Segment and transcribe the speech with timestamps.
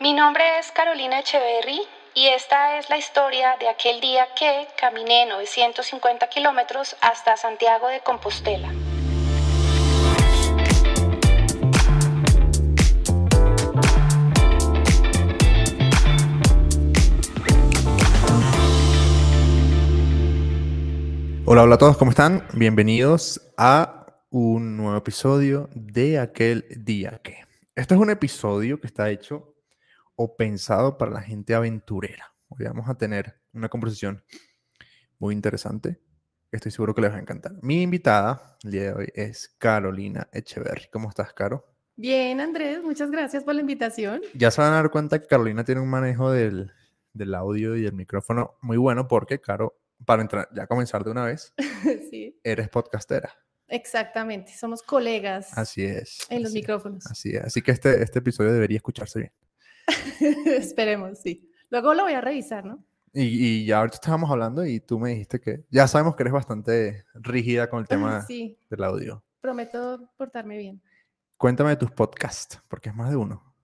[0.00, 1.80] Mi nombre es Carolina Echeverry
[2.14, 7.98] y esta es la historia de aquel día que caminé 950 kilómetros hasta Santiago de
[7.98, 8.72] Compostela.
[21.44, 22.46] Hola, hola a todos, ¿cómo están?
[22.52, 27.48] Bienvenidos a un nuevo episodio de aquel día que.
[27.74, 29.57] Este es un episodio que está hecho
[30.20, 32.34] o pensado para la gente aventurera.
[32.48, 34.24] Hoy vamos a tener una conversación
[35.20, 36.00] muy interesante.
[36.50, 37.52] Estoy seguro que les va a encantar.
[37.62, 40.88] Mi invitada el día de hoy es Carolina Echeverry.
[40.92, 41.72] ¿Cómo estás, Caro?
[41.94, 44.20] Bien, Andrés, muchas gracias por la invitación.
[44.34, 46.72] Ya se van a dar cuenta que Carolina tiene un manejo del,
[47.12, 51.26] del audio y del micrófono muy bueno porque, Caro, para entrar, ya comenzar de una
[51.26, 51.54] vez,
[52.10, 52.36] sí.
[52.42, 53.32] eres podcastera.
[53.68, 55.56] Exactamente, somos colegas.
[55.56, 56.26] Así es.
[56.28, 57.06] En los así, micrófonos.
[57.06, 57.44] Así es.
[57.44, 59.32] Así que este, este episodio debería escucharse bien.
[60.46, 61.50] Esperemos, sí.
[61.70, 62.84] Luego lo voy a revisar, ¿no?
[63.12, 63.22] Y,
[63.62, 67.04] y, ya ahorita estábamos hablando y tú me dijiste que ya sabemos que eres bastante
[67.14, 69.24] rígida con el tema sí, del audio.
[69.40, 70.82] prometo portarme bien.
[71.36, 73.54] Cuéntame de tus podcasts, porque es más de uno.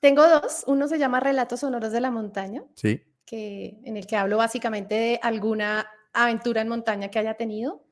[0.00, 0.64] Tengo dos.
[0.66, 3.02] Uno se llama Relatos Sonoros de la Montaña, Sí.
[3.24, 7.84] que, en el que hablo básicamente de alguna aventura en montaña que haya tenido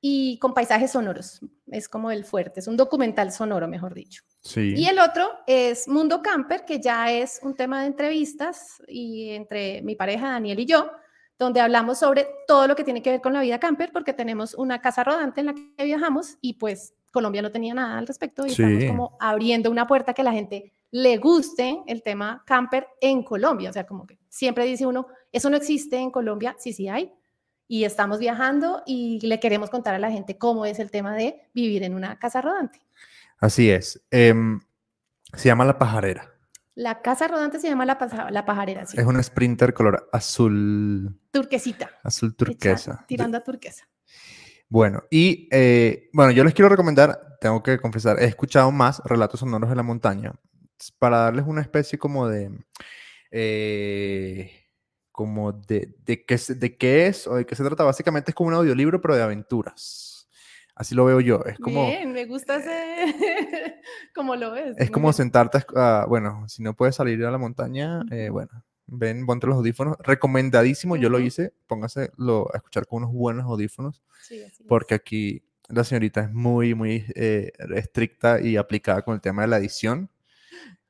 [0.00, 1.40] y con paisajes sonoros.
[1.66, 4.22] Es como el fuerte, es un documental sonoro, mejor dicho.
[4.40, 4.74] Sí.
[4.76, 9.82] Y el otro es Mundo Camper, que ya es un tema de entrevistas y entre
[9.82, 10.90] mi pareja Daniel y yo,
[11.38, 14.54] donde hablamos sobre todo lo que tiene que ver con la vida camper, porque tenemos
[14.54, 18.46] una casa rodante en la que viajamos y pues Colombia no tenía nada al respecto
[18.46, 22.86] y estamos como abriendo una puerta que a la gente le guste el tema camper
[23.00, 23.70] en Colombia.
[23.70, 27.12] O sea, como que siempre dice uno, eso no existe en Colombia, sí, sí hay.
[27.66, 31.48] Y estamos viajando y le queremos contar a la gente cómo es el tema de
[31.54, 32.80] vivir en una casa rodante.
[33.40, 34.02] Así es.
[34.10, 34.60] Em,
[35.34, 36.30] se llama La Pajarera.
[36.74, 38.98] La casa rodante se llama La, Paja- la Pajarera, sí.
[38.98, 41.90] Es un sprinter color azul, turquesita.
[42.02, 43.04] azul turquesa.
[43.06, 43.88] Tirando a turquesa.
[44.68, 49.40] Bueno, y eh, bueno, yo les quiero recomendar, tengo que confesar, he escuchado más relatos
[49.40, 50.32] sonoros de la montaña
[50.98, 52.50] para darles una especie como de,
[53.32, 54.50] eh,
[55.10, 57.84] como de, de, qué, de qué es o de qué se trata.
[57.84, 60.09] Básicamente es como un audiolibro, pero de aventuras.
[60.80, 61.44] Así lo veo yo.
[61.44, 63.04] Es como, Bien, me gusta ese.
[64.14, 64.76] como lo ves.
[64.78, 69.26] es como sentarte, a bueno, si no puedes salir a la montaña, eh, bueno, ven,
[69.26, 69.98] ponte los audífonos.
[69.98, 74.68] Recomendadísimo, yo lo hice, póngase lo, a escuchar con unos buenos audífonos Sí, así es.
[74.68, 79.48] porque aquí la señorita es muy, muy eh, estricta y aplicada con el tema de
[79.48, 80.08] la edición.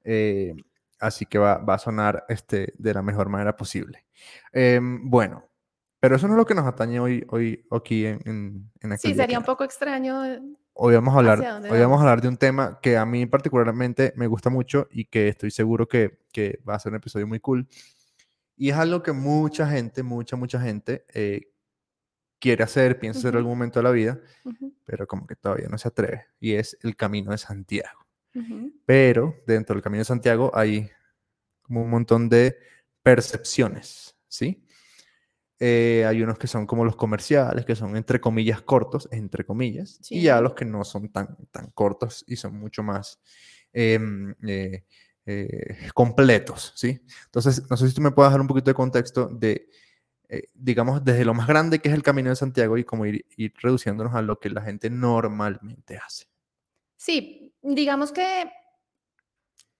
[0.05, 0.55] eh,
[1.01, 4.05] así que va, va a sonar este, de la mejor manera posible.
[4.53, 5.50] Em, bueno,
[6.01, 9.15] pero eso no es lo que nos atañe hoy, hoy aquí en, en, en Sí,
[9.15, 10.25] sería un poco extraño.
[10.25, 10.41] eh,
[10.73, 14.15] Hoy vamos a hablar, hoy vamos a hablar de un tema que a mí particularmente
[14.17, 17.39] me gusta mucho y que estoy seguro que, que va a ser un episodio muy
[17.41, 17.69] cool.
[18.57, 21.53] Y es algo que mucha gente, mucha, mucha gente eh,
[22.39, 24.21] quiere hacer, piensa hacer en algún momento de la vida,
[24.85, 26.27] pero como que todavía no se atreve.
[26.39, 28.07] Y es el Camino de Santiago.
[28.87, 30.89] Pero dentro del Camino de Santiago hay
[31.63, 32.57] como un montón de
[33.03, 34.65] percepciones, ¿sí?
[35.63, 40.01] Eh, hay unos que son como los comerciales, que son entre comillas cortos, entre comillas,
[40.09, 43.21] y ya los que no son tan, tan cortos y son mucho más
[43.71, 44.85] em, eh,
[45.27, 47.03] eh, completos, ¿sí?
[47.27, 49.69] Entonces, no sé si tú me puedes dar un poquito de contexto de,
[50.55, 53.53] digamos, desde lo más grande que es el Camino de Santiago y como ir, ir
[53.61, 56.25] reduciéndonos a lo que la gente normalmente hace.
[56.97, 58.51] Sí, digamos que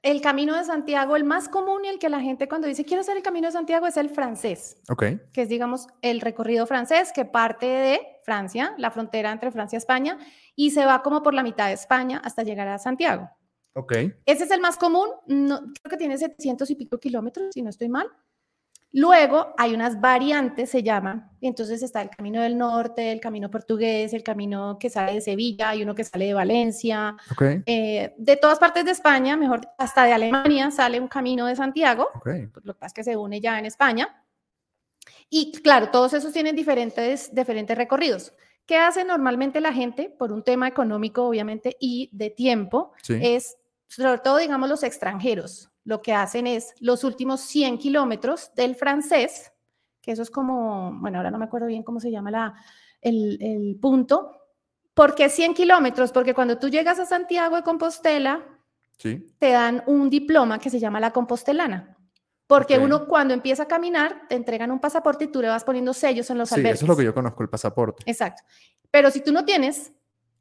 [0.03, 3.03] el camino de Santiago, el más común y el que la gente cuando dice quiero
[3.03, 7.13] hacer el camino de Santiago es el francés, Ok, que es, digamos, el recorrido francés
[7.15, 10.19] que parte de Francia, la frontera entre Francia y España,
[10.57, 13.29] y se va como por la mitad de España hasta llegar a Santiago.
[13.75, 13.93] ok.
[14.27, 17.71] Ese es el más común, no- creo que tiene 700 y pico kilómetros, si no
[17.71, 18.09] estoy mal.
[18.93, 23.49] Luego hay unas variantes, se llaman, y entonces está el camino del norte, el camino
[23.49, 27.17] portugués, el camino que sale de Sevilla, hay uno que sale de Valencia,
[27.67, 32.09] eh, de todas partes de España, mejor hasta de Alemania sale un camino de Santiago,
[32.17, 32.31] ok.
[32.53, 34.25] pues lo que pasa es que se une ya en España.
[35.29, 38.33] Y claro, todos esos tienen diferentes, diferentes recorridos.
[38.67, 42.93] ¿Qué hace normalmente la gente por un tema económico, obviamente, y de tiempo?
[43.03, 43.19] Sí.
[43.23, 43.57] Es,
[43.87, 45.70] sobre todo, digamos, los extranjeros.
[45.85, 49.53] Lo que hacen es los últimos 100 kilómetros del francés,
[50.01, 52.55] que eso es como, bueno, ahora no me acuerdo bien cómo se llama la,
[53.01, 54.33] el, el punto.
[54.95, 56.13] ¿Por qué 100 kilómetros?
[56.13, 58.47] Porque cuando tú llegas a Santiago de Compostela,
[58.99, 59.35] Sí.
[59.39, 61.97] te dan un diploma que se llama la compostelana.
[62.47, 65.95] Porque uno cuando empieza a caminar, te entregan un pasaporte y tú le vas poniendo
[65.95, 66.75] sellos en los Sí, albergues.
[66.81, 68.03] eso es lo que yo conozco, el pasaporte.
[68.05, 68.43] Exacto.
[68.91, 69.93] Pero si tú no tienes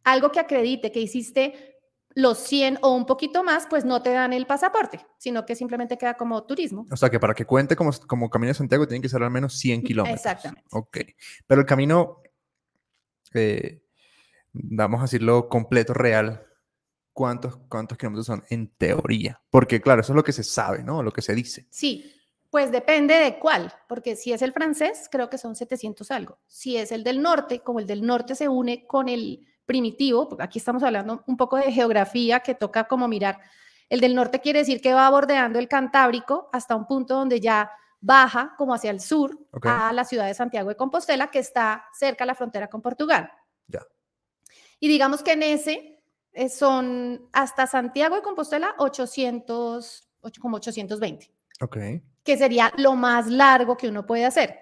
[0.03, 1.79] algo que acredite que hiciste
[2.19, 5.98] los 100 o un poquito más, pues no te dan el pasaporte, sino que simplemente
[5.98, 6.86] queda como turismo.
[6.92, 9.31] O sea que para que cuente como, como Camino de Santiago tiene que ser al
[9.31, 10.19] menos 100 kilómetros.
[10.19, 10.68] Exactamente.
[10.71, 10.98] Ok.
[11.48, 12.21] Pero el camino,
[13.33, 13.81] eh,
[14.51, 16.45] vamos a decirlo completo, real,
[17.13, 19.42] ¿cuántos, ¿cuántos kilómetros son en teoría?
[19.50, 21.01] Porque claro, eso es lo que se sabe, ¿no?
[21.01, 21.68] Lo que se dice.
[21.69, 22.13] Sí,
[22.50, 26.39] pues depende de cuál, porque si es el francés, creo que son 700 algo.
[26.48, 30.44] Si es el del norte, como el del norte se une con el primitivo, porque
[30.44, 33.39] aquí estamos hablando un poco de geografía que toca como mirar.
[33.88, 37.71] El del norte quiere decir que va bordeando el Cantábrico hasta un punto donde ya
[38.01, 42.24] baja como hacia el sur a la ciudad de Santiago de Compostela, que está cerca
[42.24, 43.31] a la frontera con Portugal.
[43.68, 43.81] Ya.
[44.80, 46.01] Y digamos que en ese
[46.33, 51.31] eh, son hasta Santiago de Compostela 800, ocho- como 820
[51.62, 51.77] Ok.
[52.24, 54.57] que sería lo más largo que uno puede hacer.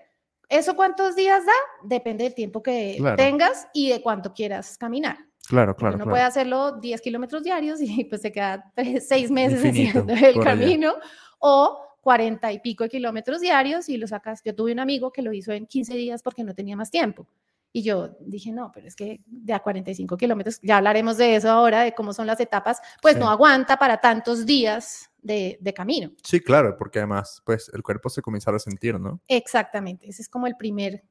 [0.50, 1.52] ¿Eso cuántos días da?
[1.84, 3.18] Depende del tiempo que Claro.
[3.18, 5.18] tengas y de cuánto quieras caminar.
[5.48, 6.14] Claro, claro, uno claro.
[6.16, 10.36] puede hacerlo 10 kilómetros diarios y pues se queda tres- seis meses Infinito, haciendo el
[10.40, 10.44] allá.
[10.44, 10.94] camino
[11.40, 14.42] o 40 y pico de kilómetros diarios y lo sacas.
[14.44, 17.28] Yo tuve un amigo que lo hizo en 15 días porque no tenía más tiempo.
[17.74, 21.50] Y yo dije, no, pero es que de a 45 kilómetros, ya hablaremos de eso
[21.52, 23.20] ahora, de cómo son las etapas, pues Sí.
[23.20, 26.12] no aguanta para tantos días de, de camino.
[26.24, 29.22] Sí, claro, porque además, pues, el cuerpo se comienza a resentir, ¿no?
[29.28, 31.04] Exactamente, ese es como el primer.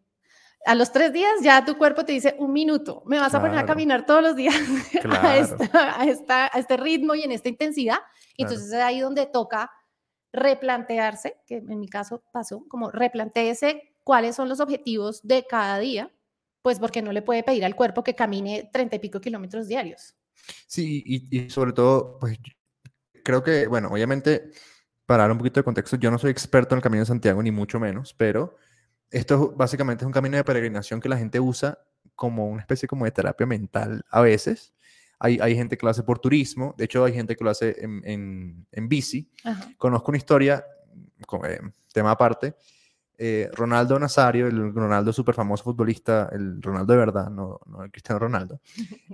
[0.64, 3.58] A los tres días ya tu cuerpo te dice un minuto, me vas a poner
[3.58, 4.54] a caminar todos los días
[4.96, 5.28] a, Claro.
[5.40, 7.98] esta- a, esta- a este ritmo y en esta intensidad.
[8.36, 8.52] Y Claro.
[8.54, 9.70] entonces es ahí donde toca
[10.32, 16.12] replantearse, que en mi caso pasó, como replanteese cuáles son los objetivos de cada día,
[16.62, 20.14] pues porque no le puede pedir al cuerpo que camine treinta y pico kilómetros diarios.
[20.66, 22.38] Sí, y, y sobre todo, pues
[23.26, 24.50] creo que, bueno, obviamente,
[25.04, 27.42] para dar un poquito de contexto, yo no soy experto en el Camino de Santiago,
[27.42, 28.56] ni mucho menos, pero
[29.10, 31.76] esto es- básicamente es un camino de peregrinación que la gente usa
[32.14, 34.72] como una especie como de terapia mental a veces.
[35.18, 37.74] Hay, hay gente que lo hace por turismo, de hecho hay gente que lo hace
[37.84, 39.28] en, en- en bici.
[39.44, 39.68] Ajá.
[39.76, 40.64] Conozco una historia,
[41.26, 41.58] con- eh,
[41.92, 42.54] tema aparte,
[43.18, 47.90] eh, Ronaldo Nazario, el Ronaldo súper famoso futbolista, el Ronaldo de verdad, no, no el
[47.90, 48.60] Cristiano Ronaldo,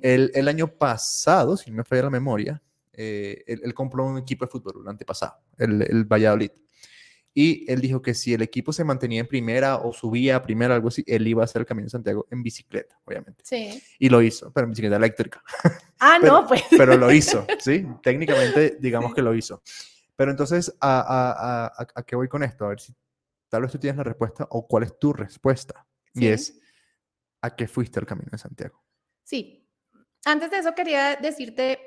[0.03, 2.61] el, el año pasado, si no me falla la memoria,
[2.93, 6.51] eh, él, él compró un equipo de fútbol el antepasado, el, el Valladolid.
[7.35, 10.75] Y él dijo que si el equipo se mantenía en primera o subía a primera,
[10.75, 13.43] algo así, él iba a hacer el Camino de Santiago en bicicleta, obviamente.
[13.47, 13.83] Sí.
[13.99, 15.43] Y lo hizo, pero en bicicleta eléctrica.
[16.05, 16.63] Ah, Pero- no, pues.
[16.69, 17.87] Pero lo hizo, ¿sí?
[18.03, 19.63] Técnicamente, digamos que lo hizo.
[20.17, 22.65] Pero entonces, ¿a, a, a, a- a qué voy con esto?
[22.65, 22.93] A ver si
[23.49, 25.87] tal vez tú tienes la respuesta o cuál es tu respuesta.
[26.13, 26.27] Y Sí.
[26.29, 26.61] es,
[27.41, 28.83] ¿a qué fuiste al Camino de Santiago?
[29.23, 29.65] Sí.
[30.25, 31.79] Antes de eso quería decirte,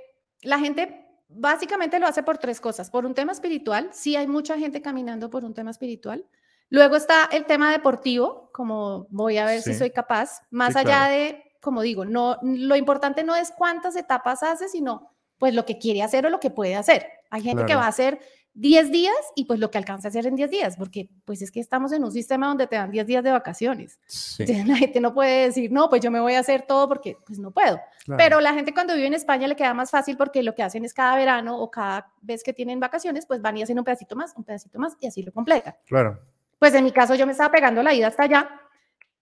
[0.46, 2.90] la gente básicamente lo hace por tres cosas.
[2.90, 6.26] Por un tema espiritual, sí hay mucha gente caminando por un tema espiritual.
[6.70, 11.08] Luego está el tema deportivo, como voy a ver si soy capaz, más Sí, allá
[11.08, 11.14] claro.
[11.14, 15.78] de, como digo, no, lo importante no es cuántas etapas hace, sino pues lo que
[15.78, 17.08] quiere hacer o lo que puede hacer.
[17.30, 18.20] Hay gente que va a hacer
[18.56, 21.52] 10 días y pues lo que alcanza a hacer en 10 días, porque pues es
[21.52, 24.00] que estamos en un sistema donde te dan 10 días de vacaciones.
[24.06, 26.88] Sí, Entonces, la gente no puede decir, no, pues yo me voy a hacer todo
[26.88, 27.80] porque pues no puedo.
[28.06, 28.18] claro.
[28.18, 30.86] Pero la gente cuando vive en España le queda más fácil porque lo que hacen
[30.86, 34.16] es cada verano o cada vez que tienen vacaciones, pues van y hacen un pedacito
[34.16, 35.76] más, un pedacito más y así lo completan.
[35.86, 36.20] Claro,
[36.58, 38.50] Pues en mi caso yo me estaba pegando la ida hasta allá.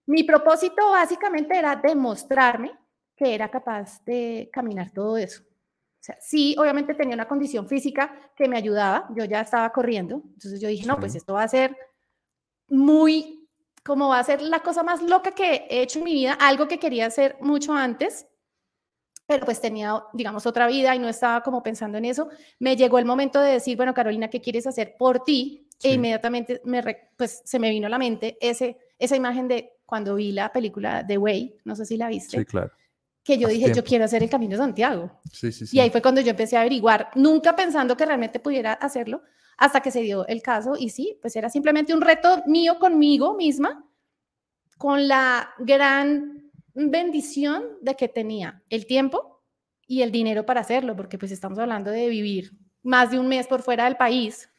[0.06, 2.72] Mi propósito básicamente era demostrarme
[3.16, 5.44] que era capaz de caminar todo eso.
[6.04, 10.22] O sea, sí, obviamente tenía una condición física que me ayudaba, yo ya estaba corriendo,
[10.34, 11.78] entonces yo dije, no, pues esto va a ser
[12.68, 13.48] muy,
[13.86, 16.68] como va a ser la cosa más loca que he hecho en mi vida, algo
[16.68, 18.28] que quería hacer mucho antes,
[19.26, 22.28] pero pues tenía, digamos, otra vida y no estaba como pensando en eso.
[22.60, 25.66] Me llegó el momento de decir, bueno, Carolina, ¿qué quieres hacer por ti?
[25.78, 25.88] Sí.
[25.88, 29.78] E inmediatamente me, re- pues, se me vino a la mente ese, esa imagen de
[29.86, 32.72] cuando vi la película The Way, no sé si la viste, sí, claro.
[33.24, 33.88] Que yo hace dije, yo tiempo.
[33.90, 35.20] quiero hacer el Camino de Santiago.
[35.32, 35.78] Sí, sí, sí.
[35.78, 39.22] Y ahí fue cuando yo empecé a averiguar, nunca pensando que realmente pudiera hacerlo,
[39.58, 40.74] hasta que se dio el caso.
[40.78, 43.86] Y sí, pues era simplemente un reto mío conmigo misma,
[44.78, 49.42] con la gran bendición de que tenía el tiempo
[49.88, 52.52] y el dinero para hacerlo, porque pues estamos hablando de vivir
[52.82, 54.50] más de un mes por fuera del país.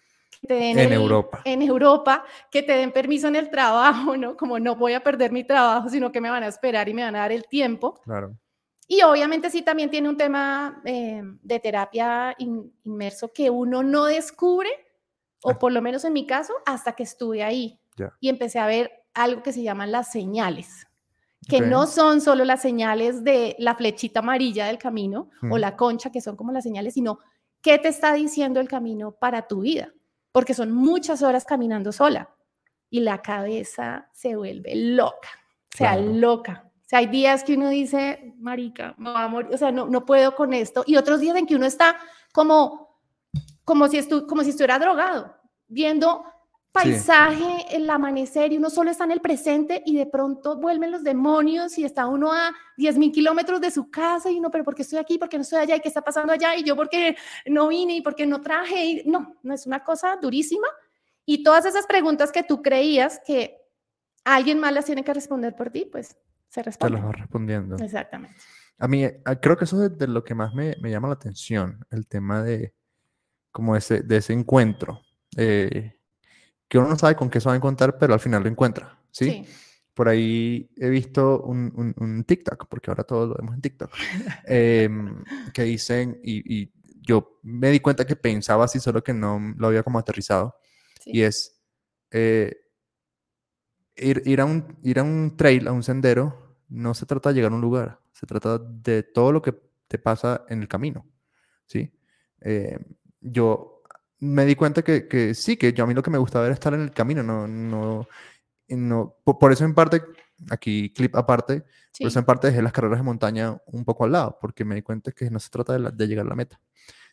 [0.40, 1.42] que te den En el- Europa.
[1.44, 4.36] En Europa, que te den permiso en el trabajo, ¿no?
[4.36, 7.02] Como no voy a perder mi trabajo, sino que me van a esperar y me
[7.04, 8.00] van a dar el tiempo.
[8.04, 8.36] Claro.
[8.86, 14.04] Y obviamente sí también tiene un tema eh, de terapia in- inmerso que uno no
[14.04, 14.68] descubre,
[15.42, 15.58] o Ah.
[15.58, 17.78] por lo menos en mi caso, hasta que estuve ahí
[18.20, 20.86] y empecé a ver algo que se llaman las señales,
[21.48, 26.10] que no son solo las señales de la flechita amarilla del camino o la concha,
[26.10, 27.18] que son como las señales, sino
[27.62, 29.92] qué te está diciendo el camino para tu vida,
[30.32, 32.34] porque son muchas horas caminando sola
[32.90, 35.28] y la cabeza se vuelve loca,
[35.74, 36.12] o sea, Claro.
[36.12, 36.70] loca.
[36.94, 40.06] Sea, hay días que uno dice, marica, me voy a morir, o sea, no, no
[40.06, 40.84] puedo con esto.
[40.86, 41.96] Y otros días en que uno está
[42.32, 43.00] como,
[43.64, 45.34] como, si, estu como si estuviera drogado,
[45.66, 46.24] viendo
[46.70, 51.02] paisaje, el amanecer, y uno solo está en el presente y de pronto vuelven los
[51.02, 54.76] demonios y está uno a 10 mil kilómetros de su casa y uno, pero ¿por
[54.76, 55.18] qué estoy aquí?
[55.18, 55.74] ¿Por qué no estoy allá?
[55.74, 56.54] ¿Y qué está pasando allá?
[56.54, 57.96] Y yo, ¿por qué no vine?
[57.96, 58.84] ¿Y por qué no traje?
[58.84, 60.68] Y no, no es una cosa durísima.
[61.26, 63.60] Y todas esas preguntas que tú creías que
[64.22, 66.16] alguien más las tiene que responder por ti, pues
[66.54, 67.00] se responden.
[67.00, 67.76] Te las va respondiendo.
[67.76, 68.36] Exactamente.
[68.78, 71.14] A mí, eh, creo que eso es de lo que más me, me llama la
[71.14, 72.74] atención, el tema de,
[73.50, 75.00] como ese, de ese encuentro.
[75.36, 75.98] Eh,
[76.68, 79.00] que uno no sabe con qué se va a encontrar, pero al final lo encuentra,
[79.10, 79.44] ¿sí?
[79.94, 83.90] Por ahí he visto un, un, TikTok, porque ahora todo lo vemos en TikTok,
[84.44, 86.72] em, que dicen, y, y,
[87.06, 90.56] yo me di cuenta que pensaba así, solo que no lo había como aterrizado,
[91.04, 91.60] y es
[92.10, 92.56] eh,
[93.96, 97.36] ir, ir, a un, ir a un trail, a un sendero, no se trata de
[97.36, 99.54] llegar a un lugar, se trata de todo lo que
[99.88, 101.06] te pasa en el camino,
[101.66, 101.92] ¿sí?
[102.40, 102.78] Eh,
[103.20, 103.82] yo
[104.20, 106.54] me di cuenta que, que, sí, que yo a mí lo que me gustaba era
[106.54, 108.06] estar en el camino, no, no,
[108.68, 110.02] no por, eso en parte,
[110.50, 111.64] aquí clip aparte,
[111.98, 114.74] por eso en parte dejé las carreras de montaña un poco al lado, porque me
[114.74, 116.60] di cuenta que no se trata de, de, llegar a la meta,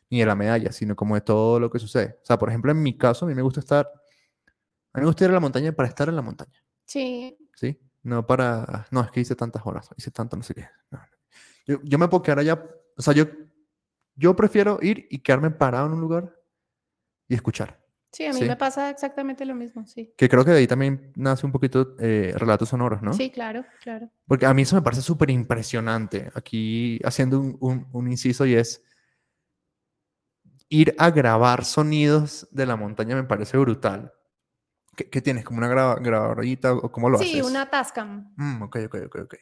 [0.10, 2.17] ni de la medalla, sino como de todo lo que sucede.
[2.22, 3.86] O sea, por ejemplo, en mi caso, a mí me gusta estar,
[4.93, 6.63] a mí me gusta ir a la montaña para estar en la montaña.
[6.86, 7.38] Sí.
[7.55, 10.67] Sí, no para, no, es que hice tantas horas, hice tanto, no sé qué.
[11.65, 12.63] Yo, yo me puedo quedar allá,
[12.98, 13.25] o sea, yo,
[14.15, 16.36] yo prefiero ir y quedarme parado en un lugar
[17.27, 17.81] y escuchar.
[18.12, 20.13] Sí, a mí me pasa exactamente lo mismo, sí.
[20.17, 23.13] Que creo que de ahí también nace un poquito eh, relatos sonoros, ¿no?
[23.13, 24.10] Sí, claro, claro.
[24.27, 26.29] Porque a mí eso me parece súper impresionante.
[26.36, 28.84] Aquí haciendo un, un, inciso y es
[30.67, 34.12] ir a grabar sonidos de la montaña me parece brutal.
[34.95, 35.45] ¿Qué, tienes?
[35.45, 37.31] ¿Como una grabadorita o cómo lo haces?
[37.31, 38.33] Sí, una Tascam.
[38.36, 39.36] Mm, ok, ok, ok, ok.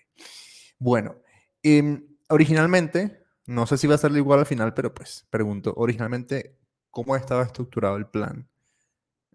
[0.77, 1.15] Bueno,
[1.63, 6.59] em, originalmente, no sé si va a ser igual al final, pero pues pregunto, originalmente,
[6.91, 8.47] cómo estaba estructurado el plan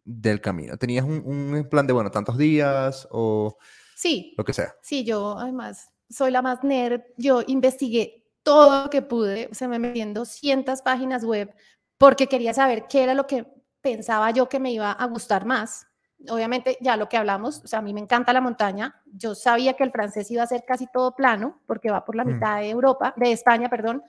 [0.05, 0.77] del camino.
[0.77, 3.57] ¿Tenías un, plan de, bueno, tantos días o
[3.97, 4.75] sí, lo que sea?
[4.83, 7.03] Sí, yo además soy la más nerd.
[7.17, 11.55] Yo investigué todo lo que pude, o sea, me metí en 200 páginas web
[11.99, 13.47] porque quería saber qué era lo que
[13.81, 15.87] pensaba yo que me iba a gustar más.
[16.29, 19.03] Obviamente, ya lo que hablamos, o sea, a mí me encanta la montaña.
[19.07, 22.25] Yo sabía que el francés iba a ser casi todo plano, porque va por la
[22.25, 22.29] mm.
[22.29, 24.03] mitad de Europa, de España, perdón.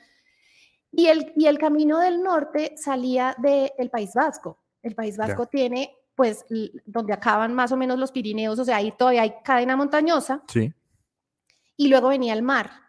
[0.92, 4.60] Y el, y el camino del norte salía del País Vasco.
[4.82, 6.46] El País Vasco tiene, pues,
[6.86, 10.42] donde acaban más o menos los Pirineos, o sea, ahí todavía hay cadena montañosa.
[10.48, 10.74] Sí.
[11.76, 12.85] Y luego venía el mar.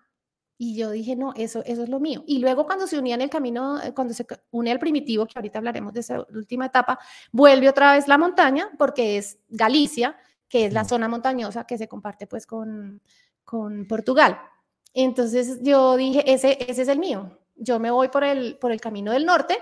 [0.58, 2.24] Y yo dije, no, eso, eso es lo mío.
[2.26, 5.34] Y luego cuando se unía en el camino, eh, cuando se une al primitivo, que
[5.36, 6.98] ahorita hablaremos de esa última etapa,
[7.32, 10.16] vuelve otra vez la montaña, porque es Galicia,
[10.48, 13.02] que es la zona montañosa que se comparte pues con,
[13.44, 14.38] con Portugal.
[14.94, 18.80] Entonces yo dije, ese, ese es el mío yo me voy por el, por el
[18.80, 19.58] camino del norte,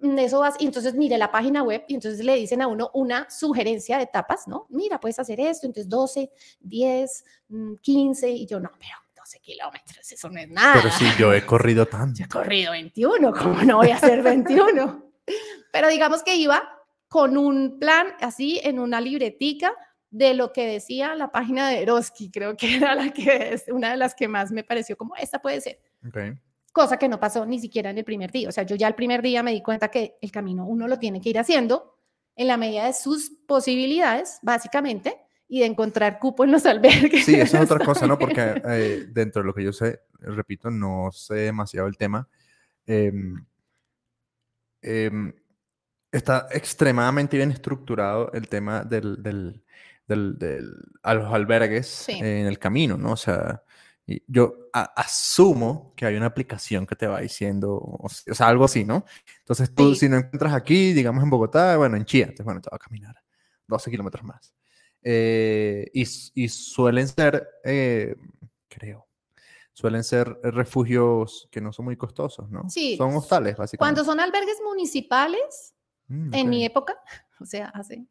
[0.00, 3.30] eso vas, y entonces mire la página web y entonces le dicen a uno una
[3.30, 4.66] sugerencia de etapas, ¿no?
[4.68, 7.24] Mira, puedes hacer esto, entonces 12, 10,
[7.80, 8.96] 15, y yo no, pero
[9.32, 10.74] 12 kilómetros, eso no es nada.
[10.74, 12.18] Pero sí, yo he corrido tanto.
[12.18, 15.12] Yo he corrido 21, ¿cómo no voy a hacer 21?
[15.72, 16.62] pero digamos que iba
[17.08, 19.72] con un plan así en una libretica
[20.10, 23.90] de lo que decía la página de Eroski, creo que era la que es una
[23.90, 25.80] de las que más me pareció como esta puede ser.
[26.06, 26.34] Okay
[26.72, 28.48] cosa que no pasó ni siquiera en el primer día.
[28.48, 30.98] O sea, yo ya el primer día me di cuenta que el camino uno lo
[30.98, 31.98] tiene que ir haciendo
[32.34, 35.21] en la medida de sus posibilidades, básicamente,
[35.52, 37.26] y de encontrar cupo en los albergues.
[37.26, 38.18] Sí, eso es otra cosa, ¿no?
[38.18, 42.26] Porque eh, dentro de lo que yo sé, repito, no sé demasiado el tema.
[42.86, 43.36] Em,
[44.80, 45.30] em,
[46.10, 49.62] está extremadamente bien estructurado el tema del, del,
[50.06, 53.12] del, a los albergues en el camino, ¿no?
[53.12, 53.62] O sea,
[54.26, 59.04] yo asumo que hay una aplicación que te va diciendo, o, sea, algo así, ¿no?
[59.40, 62.70] Entonces tú, si no encuentras aquí, digamos en Bogotá, bueno, en Chía, entonces, bueno, te
[62.70, 63.16] va a caminar
[63.68, 64.54] 12 kilómetros más.
[65.02, 66.02] Eh, y,
[66.34, 68.14] y, suelen ser, eh,
[68.68, 69.08] creo,
[69.72, 72.68] suelen ser refugios que no son muy costosos, ¿no?
[72.70, 72.96] Sí.
[72.96, 73.78] Son hostales, básicamente.
[73.78, 75.74] Cuando son albergues municipales,
[76.08, 76.98] mm, en mi época,
[77.40, 78.06] o sea, hace,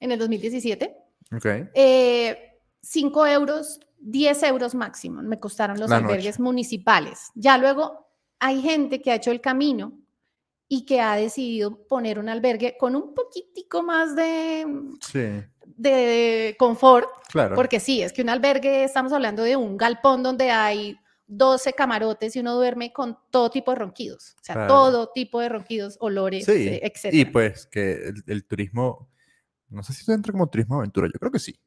[0.00, 0.96] en el 2017,
[1.34, 1.68] okay.
[1.74, 7.30] eh, 5 euros, 10 euros máximo me costaron los albergues municipales.
[7.34, 8.06] Ya luego
[8.38, 9.98] hay gente que ha hecho el camino
[10.68, 14.66] y que ha decidido poner un albergue con un poquitico más de,
[15.76, 17.08] de confort.
[17.30, 17.54] Claro.
[17.54, 22.34] Porque sí, es que un albergue, estamos hablando de un galpón donde hay 12 camarotes
[22.36, 24.34] y uno duerme con todo tipo de ronquidos.
[24.40, 26.80] O sea, todo tipo de ronquidos, olores, sí.
[26.82, 27.12] etc.
[27.12, 29.08] Y pues que el, turismo,
[29.68, 31.58] no sé si entra como turismo aventura, yo creo que sí.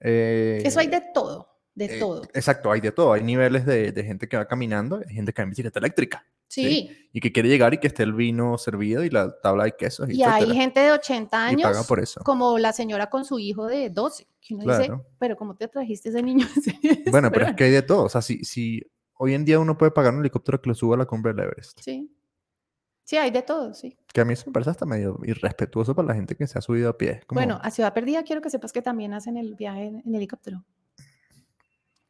[0.00, 2.22] Eso hay eh, de todo de Eh, todo.
[2.34, 3.12] Exacto, hay de todo.
[3.12, 6.26] Hay niveles de, de gente que va caminando, hay gente que va en bicicleta eléctrica
[6.48, 6.90] Sí.
[7.12, 10.08] y que quiere llegar y que esté el vino servido y la tabla de quesos,
[10.08, 12.22] Y hay etcétera, gente de 80 y paga años, por eso.
[12.24, 15.06] como la señora con su hijo de 12, que uno dice, Claro.
[15.18, 16.46] pero ¿cómo te trajiste ese niño?
[17.12, 18.04] Bueno, pero es que hay de todo.
[18.04, 18.80] O sea, si, si
[19.14, 21.44] hoy en día uno puede pagar un helicóptero que lo suba a la cumbre del
[21.44, 22.10] Everest, Sí.
[23.04, 23.96] Sí, hay de todo, sí.
[24.12, 26.62] que a mí eso me parece hasta medio irrespetuoso para la gente que se ha
[26.62, 27.22] subido a pie.
[27.26, 30.14] Como, Bueno, a Ciudad Perdida quiero que sepas que también hacen el viaje en, en
[30.14, 30.62] helicóptero.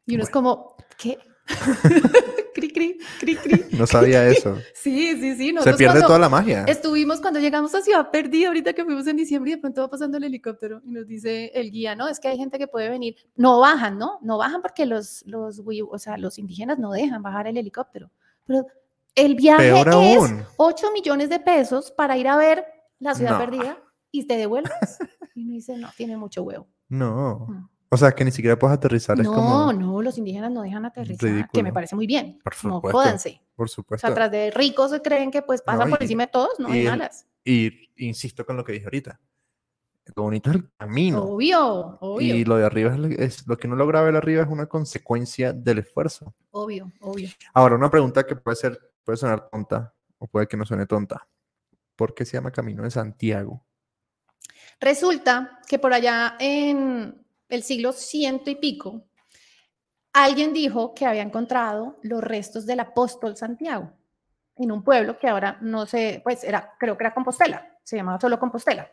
[0.07, 1.19] Y uno es como, ¿qué?
[2.59, 3.65] cri, cri, cri, cri.
[3.77, 4.57] no sabía eso.
[4.75, 5.55] Sí, sí, sí.
[5.63, 6.65] se pierde toda la magia.
[6.65, 9.89] Estuvimos cuando llegamos a Ciudad Perdida, ahorita que fuimos en diciembre, y de pronto va
[9.91, 12.89] pasando el helicóptero y nos dice el guía, no, es que hay gente que puede
[12.89, 14.19] venir, no bajan, ¿no?
[14.23, 18.11] No bajan porque los, los, o sea, los indígenas no dejan bajar el helicóptero.
[18.47, 18.67] Pero
[19.15, 20.45] el viaje Peor es aún.
[20.57, 22.65] 8 millones de pesos para ir a ver
[22.99, 23.39] la Ciudad No.
[23.39, 23.79] Perdida
[24.11, 24.99] y te devuelves.
[25.35, 26.67] Y uno dice, no, tiene mucho huevo.
[26.89, 27.47] No.
[27.49, 27.69] Mm.
[27.91, 29.19] O sea, que ni siquiera puedes aterrizar.
[29.19, 32.39] es No, como, no, los indígenas no dejan aterrizar, que me parece muy bien.
[32.45, 32.99] Por No supuesto.
[32.99, 33.41] jódanse.
[33.57, 34.07] por O supuesto.
[34.07, 36.69] sea, tras de ricos se creen que pues pasan No, por encima de todos, no
[36.69, 37.27] hay malas.
[37.45, 39.19] Y insisto con lo que dije ahorita.
[40.15, 41.23] Lo bonito es el camino.
[41.23, 42.35] Obvio, obvio.
[42.35, 44.67] Y lo de arriba es, lo- es- lo que uno logra ver arriba es una
[44.67, 46.35] consecuencia del esfuerzo.
[46.51, 47.29] Obvio, obvio.
[47.53, 51.27] Ahora, una pregunta que puede ser, puede sonar tonta o puede que no suene tonta.
[51.97, 53.67] ¿Por qué se llama Camino de Santiago?
[54.81, 59.05] Resulta que por allá en el siglo ciento y pico,
[60.13, 63.93] alguien dijo que había encontrado los restos del apóstol Santiago
[64.57, 68.21] en un pueblo que ahora no sé, pues era, creo que era Compostela, se llamaba
[68.21, 68.91] solo Compostela.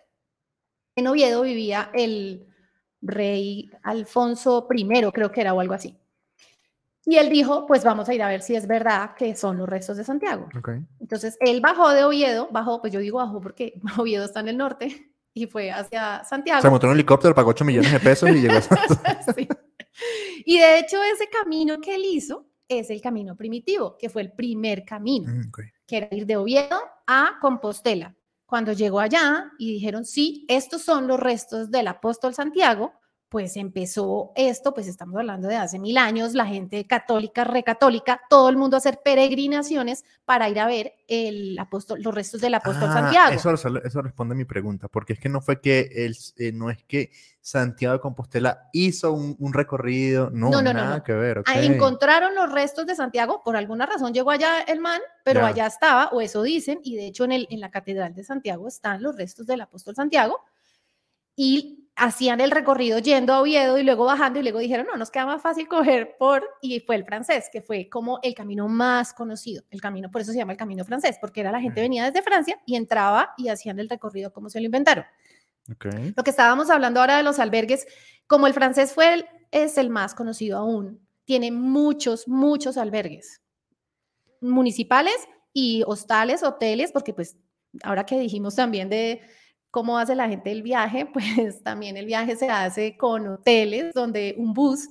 [0.95, 2.47] En Oviedo vivía el
[3.01, 5.97] rey Alfonso I, creo que era o algo así.
[7.05, 9.69] Y él dijo, pues vamos a ir a ver si es verdad que son los
[9.69, 10.49] restos de Santiago.
[10.57, 10.69] Ok.
[10.99, 14.57] Entonces, él bajó de Oviedo, bajó, pues yo digo bajó porque Oviedo está en el
[14.57, 16.61] norte, y fue hacia Santiago.
[16.61, 18.61] Se montó en un helicóptero, pagó 8 millones de pesos y llegó a
[19.35, 19.47] Sí.
[20.45, 24.31] Y de hecho, ese camino que él hizo es el camino primitivo, que fue el
[24.31, 25.59] primer camino, Mm, ok.
[25.85, 28.15] que era ir de Oviedo a Compostela.
[28.47, 32.93] Cuando llegó allá y dijeron, sí, estos son los restos del apóstol Santiago,
[33.27, 38.49] pues empezó esto, pues estamos hablando de hace mil años, la gente católica, recatólica, todo
[38.49, 42.89] el mundo a hacer peregrinaciones para ir a ver el apóstol, los restos del apóstol
[42.91, 43.33] Ah, Santiago.
[43.33, 46.69] Eso, eso responde a mi pregunta, porque es que no fue que él, eh, no
[46.69, 47.11] es que
[47.41, 51.03] Santiago de Compostela hizo un, un recorrido, no, No, no, no, nada no.
[51.03, 51.39] que ver.
[51.45, 51.63] Ah, ok.
[51.63, 55.47] Encontraron los restos de Santiago, por alguna razón llegó allá el man, pero Ya.
[55.47, 58.67] allá estaba, o eso dicen, y de hecho en, el, en la Catedral de Santiago
[58.67, 60.39] están los restos del apóstol Santiago,
[61.35, 65.11] y hacían el recorrido yendo a Oviedo y luego bajando, y luego dijeron, no, nos
[65.11, 69.13] queda más fácil coger por, y fue el francés, que fue como el camino más
[69.13, 72.05] conocido, el camino, por eso se llama el camino francés, porque era la gente venía
[72.05, 75.05] desde Francia y entraba y hacían el recorrido como se lo inventaron.
[75.71, 75.85] Ok.
[76.15, 77.87] Lo que estábamos hablando ahora de los albergues,
[78.27, 83.41] como el francés fue el, es el más conocido aún, tiene muchos, muchos albergues
[84.41, 85.15] municipales
[85.53, 87.37] y hostales, hoteles, porque pues
[87.83, 89.21] ahora que dijimos también de
[89.75, 94.33] cómo hace la gente el viaje, pues también el viaje se hace con hoteles donde
[94.37, 94.87] un bus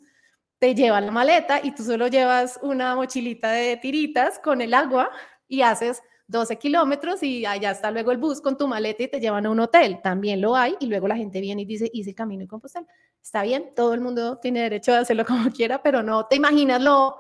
[0.59, 5.09] te lleva la maleta y tú solo llevas una mochilita de tiritas con el agua
[5.49, 9.21] y haces 12 kilómetros y allá está luego el bus con tu maleta y te
[9.21, 10.01] llevan a un hotel.
[10.03, 12.87] También lo hay y luego la gente viene y dice, hice camino de Compostela.
[13.23, 16.83] Está bien, todo el mundo tiene derecho a hacerlo como quiera, pero no te imaginas
[16.83, 17.17] lo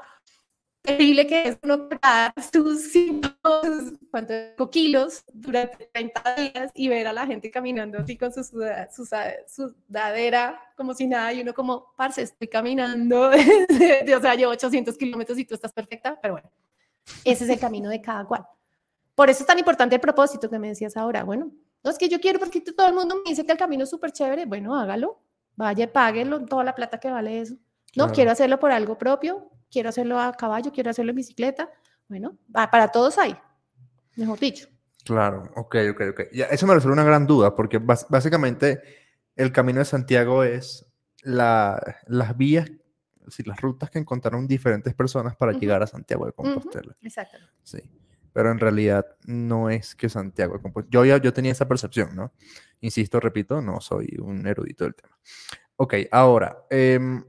[0.85, 7.27] terrible que es uno cargar sus 5 kilos durante 30 días y ver a la
[7.27, 9.07] gente caminando así con su, suda- su
[9.49, 15.39] sudadera como si nada y uno como, parce, estoy caminando, o sea, llevo 800 kilómetros
[15.39, 16.51] y tú estás perfecta, pero bueno,
[17.25, 18.47] ese es el camino de cada cual.
[19.15, 21.25] Por eso es tan importante el propósito que me decías ahora.
[21.25, 21.53] Bueno,
[21.85, 23.91] no es que yo quiero porque todo el mundo me dice que el camino es
[23.91, 24.47] súper chévere.
[24.47, 25.21] Bueno, hágalo,
[25.57, 27.57] vaya, páguelo, toda la plata que vale eso.
[27.97, 28.13] No, Claro.
[28.15, 31.71] quiero hacerlo por algo propio, quiero hacerlo a caballo, quiero hacerlo en bicicleta.
[32.09, 33.37] Bueno, para todos hay,
[34.17, 34.69] mejor dicho.
[35.05, 36.21] Claro, ok, ok, ok.
[36.33, 38.81] Ya, eso me resuelve una gran duda, porque básicamente
[39.37, 40.87] el Camino de Santiago es
[41.23, 42.71] la, las vías,
[43.25, 46.95] decir, las rutas que encontraron diferentes personas para llegar a Santiago de Compostela.
[47.03, 47.39] Exacto.
[47.63, 47.79] Sí.
[48.33, 50.91] Pero en realidad no es que Santiago de Compostela.
[50.91, 52.33] Yo, ya- yo tenía esa percepción, ¿no?
[52.81, 55.17] Insisto, repito, no soy un erudito del tema.
[55.77, 57.25] Ok, ahora, em,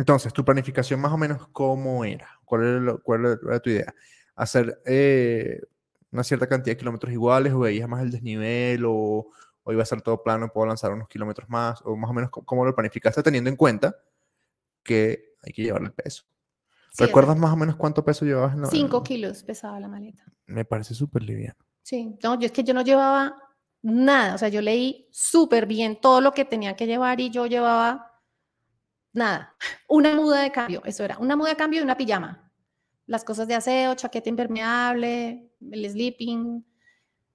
[0.00, 2.28] entonces, tu planificación más o menos, ¿cómo era?
[2.44, 3.94] ¿Cuál era, lo- cuál era tu idea?
[4.34, 5.60] ¿Hacer eh,
[6.10, 9.28] una cierta cantidad de kilómetros iguales o veías más el desnivel o,
[9.62, 11.80] o iba a ser todo plano, puedo lanzar unos kilómetros más?
[11.84, 13.94] ¿O más o menos cómo, lo planificaste teniendo en cuenta
[14.82, 16.24] que hay que llevar el peso?
[16.92, 20.24] Sí, ¿Recuerdas más o menos cuánto peso llevabas en la- 5 kilos pesaba la maleta.
[20.46, 21.56] Me parece súper liviano.
[21.82, 23.36] Sí, no, yo es que yo no llevaba
[23.82, 27.46] nada, o sea, yo leí súper bien todo lo que tenía que llevar y yo
[27.46, 28.09] llevaba
[29.12, 29.54] nada.
[29.88, 31.18] Una muda de cambio, eso era.
[31.18, 32.50] Una muda de cambio y una pijama.
[33.06, 36.64] Las cosas de aseo, chaqueta impermeable, el sleeping.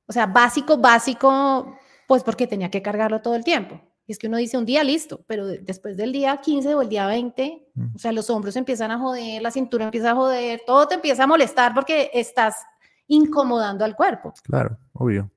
[0.07, 3.81] O sea, básico, básico, pues porque tenía que cargarlo todo el tiempo.
[4.07, 6.89] Y es que uno dice un día listo, pero después del día 15 o el
[6.89, 7.95] día 20, Mm.
[7.95, 11.23] o sea, los hombros empiezan a joder, la cintura empieza a joder, todo te empieza
[11.23, 12.55] a molestar porque estás
[13.07, 14.33] incomodando al cuerpo.
[14.43, 15.29] Claro, obvio.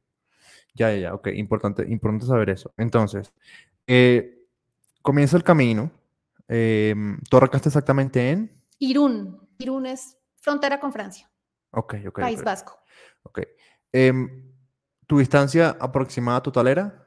[0.74, 2.72] Ya, ya, ya, ok, importante, importante saber eso.
[2.77, 3.33] Entonces,
[3.87, 4.44] eh,
[5.03, 5.90] comienza el camino.
[6.49, 6.95] Eh,
[7.29, 8.65] ¿Tú arrancaste exactamente en?
[8.79, 11.31] Irún, Irún es frontera con Francia,
[11.71, 12.21] Ok, ok.
[12.21, 12.79] País Vasco.
[13.23, 13.41] ok.
[13.93, 14.45] Em,
[15.07, 17.07] ¿Tu distancia aproximada total era?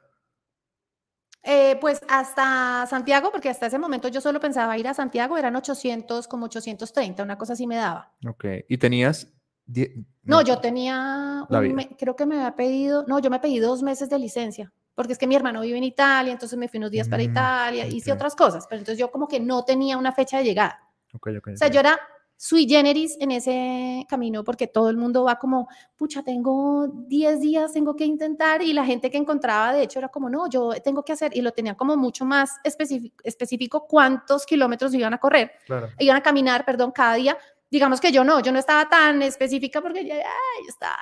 [1.44, 5.56] Eh, pues hasta Santiago, porque hasta ese momento yo solo pensaba ir a Santiago, eran
[5.56, 8.14] 800, como 830, una cosa así me daba.
[8.28, 8.44] Ok.
[8.68, 9.28] ¿Y tenías?
[9.64, 13.58] die- No, yo tenía, un me- creo que me había pedido, no, yo me pedí
[13.58, 16.78] dos meses de licencia, porque es que mi hermano vive en Italia, entonces me fui
[16.78, 18.16] unos días para Mm, Italia, hice ok.
[18.16, 20.80] otras cosas, pero entonces yo como que no tenía una fecha de llegada.
[21.14, 21.48] Ok, ok.
[21.52, 21.98] O sea, yo era
[22.36, 27.72] sui generis en ese camino porque todo el mundo va como, pucha, tengo 10 días,
[27.72, 31.04] tengo que intentar y la gente que encontraba, de hecho, era como, no, yo tengo
[31.04, 35.52] que hacer y lo tenía como mucho más específico, específico cuántos kilómetros iban a correr,
[35.66, 35.90] Claro.
[36.00, 37.38] iban a caminar, perdón, cada día.
[37.70, 40.96] Digamos que yo no, yo no estaba tan específica porque ya, yo estaba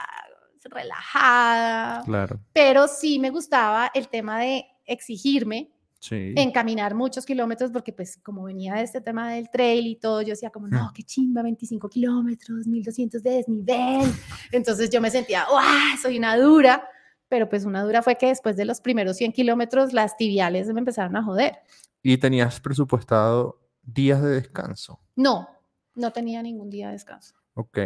[0.68, 2.40] relajada, Claro.
[2.52, 5.70] pero sí me gustaba el tema de exigirme
[6.00, 6.32] Sí.
[6.36, 10.22] en caminar muchos kilómetros, porque pues como venía de este tema del trail y todo,
[10.22, 14.10] yo decía como, no, qué chimba, 25 kilómetros, 1200 de desnivel.
[14.50, 15.62] Entonces yo me sentía, ¡guau!
[16.02, 16.88] Soy una dura.
[17.28, 20.80] Pero pues una dura fue que después de los primeros 100 kilómetros, las tibiales me
[20.80, 21.58] empezaron a joder.
[22.02, 25.00] ¿Y tenías presupuestado días de descanso?
[25.14, 25.48] No,
[25.94, 27.34] no tenía ningún día de descanso.
[27.54, 27.78] Ok.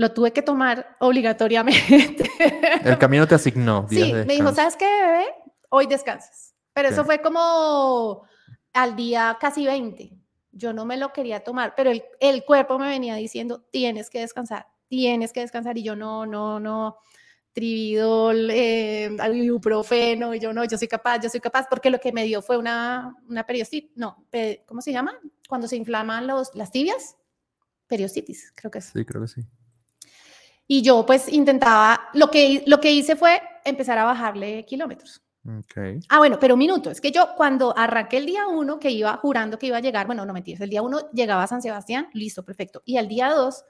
[0.00, 2.24] Lo tuve que tomar obligatoriamente.
[2.84, 4.50] El camino te asignó días Sí, de me dijo.
[4.54, 5.26] ¿sabes qué, bebé?
[5.68, 6.54] Hoy descansas.
[6.72, 7.06] Pero eso Ok.
[7.06, 8.24] fue como
[8.72, 10.10] al día casi 20.
[10.52, 14.20] Yo no me lo quería tomar, pero el, el cuerpo me venía diciendo, tienes que
[14.20, 15.76] descansar, tienes que descansar.
[15.76, 16.96] Y yo, no, no, no,
[17.52, 22.10] trividol, eh, ibuprofeno, y yo, no, yo soy capaz, yo soy capaz, porque lo que
[22.10, 24.24] me dio fue una, una periostitis, no,
[24.66, 25.12] ¿cómo se llama?
[25.46, 27.16] Cuando se inflaman los, las tibias,
[27.86, 28.86] periostitis, creo que es.
[28.86, 29.42] Sí, creo que sí.
[30.72, 35.20] Y yo pues intentaba, lo que, lo que hice fue empezar a bajarle kilómetros.
[35.44, 36.04] Ok.
[36.08, 36.92] Ah, bueno, pero un minuto.
[36.92, 40.06] Es que yo cuando arranqué el día uno, que iba jurando que iba a llegar,
[40.06, 42.82] bueno, no mentiras, el día uno llegaba a San Sebastián, listo, perfecto.
[42.84, 43.64] Y al día dos,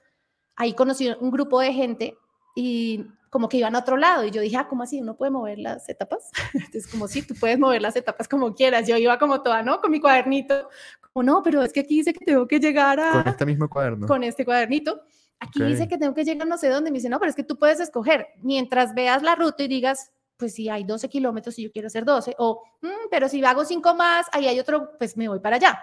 [0.56, 2.18] ahí conocí un grupo de gente
[2.54, 4.26] y como que iban a otro lado.
[4.26, 5.00] Y yo dije, ah, ¿cómo así?
[5.00, 6.30] ¿Uno puede mover las etapas?
[6.52, 8.86] Entonces, como sí, tú puedes mover las etapas como quieras.
[8.86, 9.80] Yo iba como toda, ¿no?
[9.80, 10.68] Con mi cuadernito.
[11.14, 13.70] Como, no, pero es que aquí dice que tengo que llegar a Con este mismo
[13.70, 14.06] cuaderno.
[14.06, 15.00] con este cuadernito.
[15.40, 15.88] Aquí dice Ok.
[15.88, 16.90] que tengo que llegar no sé dónde.
[16.90, 20.12] Me dice, no, pero es que tú puedes escoger mientras veas la ruta y digas,
[20.36, 23.64] pues si hay 12 kilómetros y yo quiero hacer 12, o, "Mm, pero si hago
[23.64, 25.78] 5 más, ahí hay otro, pues me voy para allá.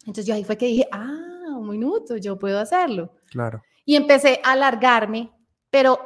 [0.00, 3.14] Entonces yo ahí fue que dije, ah, un minuto, yo puedo hacerlo.
[3.30, 3.62] Claro.
[3.84, 5.30] Y empecé a alargarme,
[5.70, 6.00] pero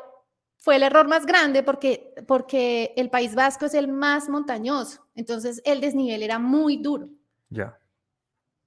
[0.59, 5.63] fue el error más grande porque, porque el País Vasco es el más montañoso, entonces
[5.65, 7.09] el desnivel era muy duro.
[7.49, 7.79] Ya.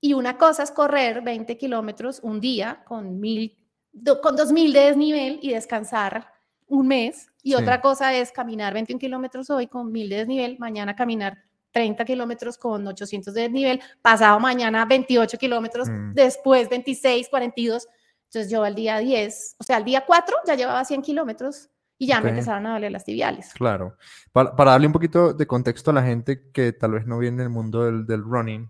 [0.01, 3.57] Y una cosa es correr 20 kilómetros un día con, mil,
[4.01, 6.27] do- con 2000 de desnivel y descansar
[6.67, 7.27] un mes.
[7.41, 7.55] Y Sí.
[7.55, 11.38] otra cosa es caminar 21 kilómetros hoy con 1000 de desnivel, mañana caminar
[11.71, 16.13] 30 kilómetros con 800 de desnivel, pasado mañana 28 kilómetros, Mm.
[16.13, 17.88] después 26, 42.
[18.25, 22.07] Entonces yo al día 10, o sea, al día 4 ya llevaba 100 kilómetros y
[22.07, 22.23] ya Ok.
[22.25, 23.53] me empezaron a doler las tibiales.
[23.53, 23.97] Claro.
[24.31, 27.43] Para, para darle un poquito de contexto a la gente que tal vez no viene
[27.43, 28.69] del mundo del, del running,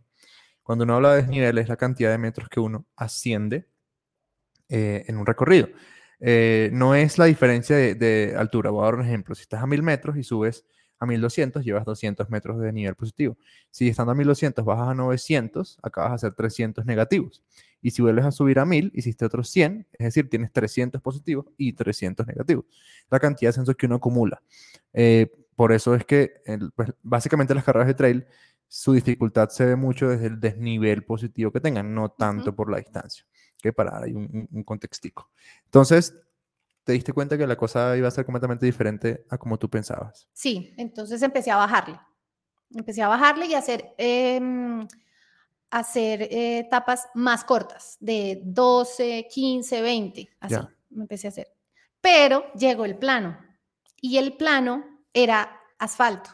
[0.63, 3.67] cuando uno habla de desnivel es la cantidad de metros que uno asciende
[4.69, 5.67] eh, en un recorrido.
[6.19, 8.69] Eh, no es la diferencia de, de altura.
[8.71, 9.35] Voy a dar un ejemplo.
[9.35, 10.65] Si estás a 1000 metros y subes
[10.99, 13.37] a 1200, llevas 200 metros de nivel positivo.
[13.71, 17.41] Si estando a 1200 bajas a 900, acabas de hacer 300 negativos.
[17.81, 21.45] Y si vuelves a subir a 1000, hiciste otros 100, es decir, tienes 300 positivos
[21.55, 22.65] y 300 negativos.
[23.09, 24.41] La cantidad de ascensos que uno acumula.
[24.91, 28.25] Eh, por eso es que el- pues, básicamente las carreras de trail,
[28.67, 32.77] su dificultad se ve mucho desde el desnivel positivo que tengan, no tanto por la
[32.77, 33.25] distancia.
[33.61, 35.29] Que para dar ahí un, un- contextico.
[35.65, 36.15] Entonces,
[36.83, 40.27] te diste cuenta que la cosa iba a ser completamente diferente a como tú pensabas.
[40.33, 41.99] Sí, entonces empecé a bajarle.
[42.73, 44.87] Empecé a bajarle y a hacer, em,
[45.71, 50.69] hacer eh, etapas más cortas, de 12, 15, 20, así Ya.
[50.89, 51.47] me empecé a hacer.
[52.01, 53.37] Pero llegó el plano
[54.01, 56.29] y el plano era asfalto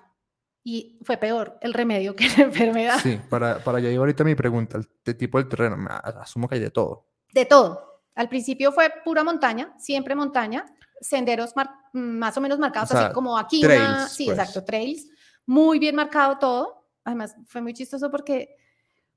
[0.63, 2.99] y fue peor el remedio que la enfermedad.
[3.01, 6.55] Sí, para, para allá iba ahorita mi pregunta, el de tipo del terreno, asumo que
[6.55, 7.07] hay de todo.
[7.35, 8.01] De todo.
[8.15, 10.65] Al principio fue pura montaña, siempre montaña,
[11.01, 11.53] senderos
[11.93, 13.63] más o menos marcados, sea, así como aquí.
[13.63, 14.39] una- trails, sí, pues.
[14.39, 15.07] exacto, trails.
[15.45, 16.87] Muy bien marcado todo.
[17.03, 18.55] Además, fue muy chistoso porque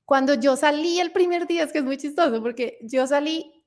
[0.05, 3.63] Cuando yo salí el primer día, es que es muy chistoso, porque yo salí,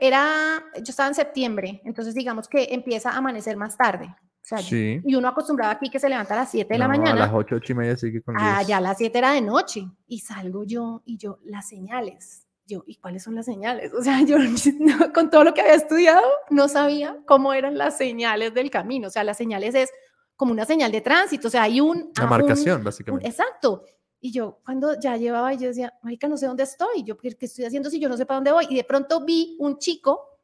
[0.00, 4.06] era, yo estaba en septiembre, entonces digamos que empieza a amanecer más tarde.
[4.06, 5.02] O sea, Sí.
[5.04, 7.24] y uno acostumbraba aquí que se levanta a las 7 de la No, mañana.
[7.24, 9.42] A las 8, 8 y media sigue con Ah, ya a las 7 era de
[9.42, 12.43] noche y salgo yo y yo, las señales.
[12.66, 13.92] Yo, ¿y cuáles son las señales?
[13.92, 17.96] O sea, yo no- con todo lo que había estudiado no sabía cómo eran las
[17.98, 19.08] señales del camino.
[19.08, 19.90] O sea, las señales es
[20.36, 21.48] como una señal de tránsito.
[21.48, 22.10] O sea, hay un...
[22.16, 23.28] La a un- marcación, un- básicamente.
[23.28, 23.84] exacto.
[24.20, 27.02] Y yo cuando ya llevaba, yo decía, marica, no sé dónde estoy.
[27.04, 28.66] Yo, ¿qué, qué estoy haciendo si yo no sé para dónde voy?
[28.70, 30.40] Y de pronto vi un chico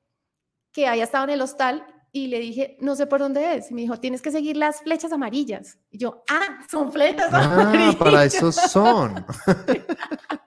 [0.70, 3.70] que había estado en el hostal y le dije, no sé por dónde es.
[3.70, 5.78] Y me dijo, tienes que seguir las flechas amarillas.
[5.90, 7.96] Y yo, ah, son flechas Ah, amarillas.
[7.96, 9.24] para eso son.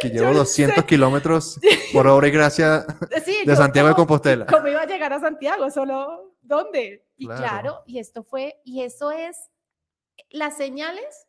[0.00, 0.86] que llevo no 200 sé.
[0.86, 1.60] kilómetros
[1.92, 2.84] por obra y gracia
[3.24, 4.46] Sí, de Santiago de ¿cómo- Compostela.
[4.46, 5.70] ¿Cómo iba a llegar a Santiago?
[5.70, 7.06] Solo, ¿dónde?
[7.16, 7.42] Y Claro.
[7.42, 9.36] claro, y esto fue, y eso es,
[10.30, 11.26] las señales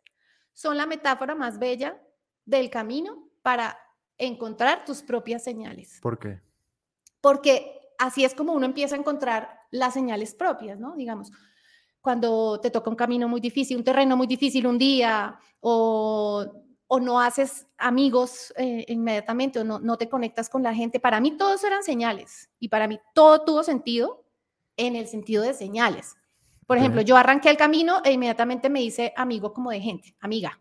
[0.53, 2.01] son la metáfora más bella
[2.45, 3.77] del camino para
[4.17, 5.99] encontrar tus propias señales.
[6.01, 6.39] ¿Por qué?
[7.19, 10.95] Porque así es como uno empieza a encontrar las señales propias, ¿no?
[10.95, 11.31] Digamos,
[12.01, 16.45] cuando te toca un camino muy difícil, un terreno muy difícil un día, o,
[16.93, 20.99] o no haces amigos eh, inmediatamente, o no, no te conectas con la gente.
[20.99, 24.25] Para mí todos eran señales y para mí todo tuvo sentido
[24.75, 26.17] en el sentido de señales.
[26.67, 30.59] Por ejemplo, yo arranqué el camino e inmediatamente me hice amigo como de gente, amiga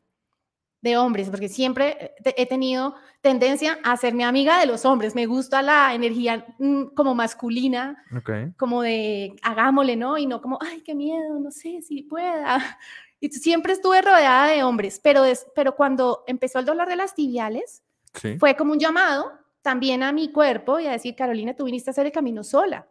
[0.82, 5.16] de hombres, porque siempre he tenido tendencia a hacerme amiga de los hombres.
[5.16, 8.30] Me gusta la energía mm, como masculina, Ok.
[8.56, 10.16] como de hagámosle, ¿no?
[10.16, 12.78] Y no como, ay, qué miedo, no sé si pueda.
[13.20, 17.14] Y siempre estuve rodeada de hombres, pero, des- pero cuando empezó el dolor de las
[17.14, 17.82] tibiales,
[18.14, 18.38] Sí.
[18.38, 19.30] fue como un llamado
[19.62, 22.88] también a mi cuerpo y a decir, Carolina, tú viniste a hacer el camino sola.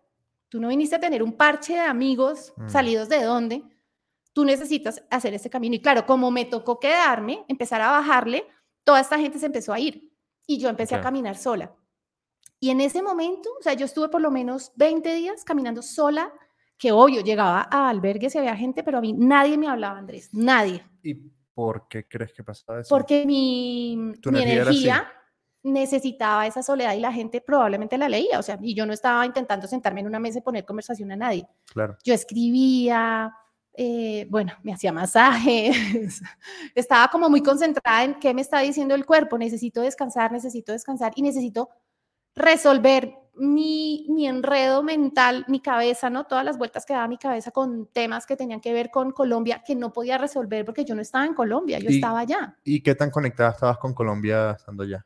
[0.50, 2.70] Tú no viniste a tener un parche de amigos Mm.
[2.70, 3.64] salidos de dónde.
[4.34, 5.76] Tú necesitas hacer este camino.
[5.76, 8.46] Y claro, como me tocó quedarme, empezar a bajarle,
[8.84, 10.12] toda esta gente se empezó a ir
[10.46, 11.74] y yo empecé a caminar sola.
[12.60, 16.32] Y en ese momento, o sea, yo estuve por lo menos 20 días caminando sola,
[16.80, 20.30] que obvio, llegaba a albergues y había gente, pero a mí nadie me hablaba, Andrés,
[20.32, 21.14] nadie ¿Y
[21.54, 22.90] por qué crees que pasaba eso?
[22.90, 25.14] porque mi, Tu mi energía energía
[25.62, 29.26] necesitaba esa soledad y la gente probablemente la leía, o sea, y yo no estaba
[29.26, 31.46] intentando sentarme en una mesa y poner conversación a nadie.
[31.66, 31.98] Claro.
[32.06, 33.36] Yo escribía,
[33.74, 36.22] eh, bueno, me hacía masajes,
[36.76, 41.12] estaba como muy concentrada en qué me está diciendo el cuerpo, necesito descansar, necesito descansar
[41.16, 41.70] y necesito
[42.36, 46.26] resolver mi, mi enredo mental, mi cabeza, ¿no?
[46.26, 49.64] Todas las vueltas que daba mi cabeza con temas que tenían que ver con Colombia
[49.66, 52.58] que no podía resolver porque yo no estaba en Colombia, yo Y- estaba allá.
[52.64, 55.06] ¿Y qué tan conectada estabas con Colombia estando allá?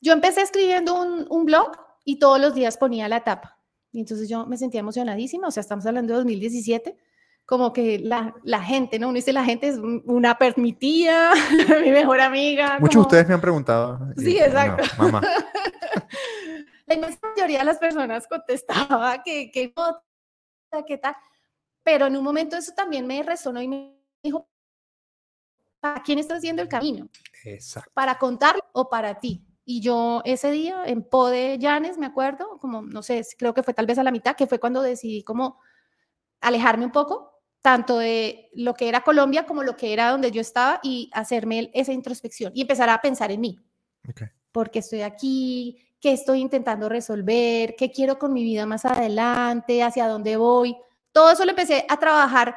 [0.00, 1.72] Yo empecé escribiendo un, un blog
[2.04, 3.58] y todos los días ponía la etapa.
[3.92, 6.96] Y entonces yo me sentía emocionadísima, o sea, estamos hablando de 2017,
[7.44, 9.08] como que la, la gente, ¿no?
[9.08, 11.32] Uno dice, la gente es un- una permitida,
[11.84, 12.78] mi mejor amiga.
[12.80, 14.00] Muchos de como- ustedes me han preguntado.
[14.16, 14.84] y- Sí, no, exacto.
[14.98, 15.20] mamá.
[16.92, 21.16] La inmensa mayoría de las personas contestaba que, que no, que tal,
[21.82, 24.46] pero en un momento eso también me resonó y me dijo,
[25.80, 27.08] ¿para quién estás haciendo el camino?
[27.44, 27.90] Exacto.
[27.94, 29.42] ¿Para contarlo o para ti?
[29.64, 33.62] Y yo ese día en Po de Llanes, me acuerdo, como, no sé, creo que
[33.62, 35.60] fue tal vez a la mitad, que fue cuando decidí como
[36.42, 40.42] alejarme un poco, tanto de lo que era Colombia como lo que era donde yo
[40.42, 43.58] estaba y hacerme esa introspección y empezar a pensar en mí.
[44.06, 44.24] Ok.
[44.50, 45.88] ¿Por qué estoy aquí?
[46.02, 47.76] ¿Qué estoy intentando resolver?
[47.76, 49.84] ¿Qué quiero con mi vida más adelante?
[49.84, 50.76] ¿Hacia dónde voy?
[51.12, 52.56] Todo eso lo empecé a trabajar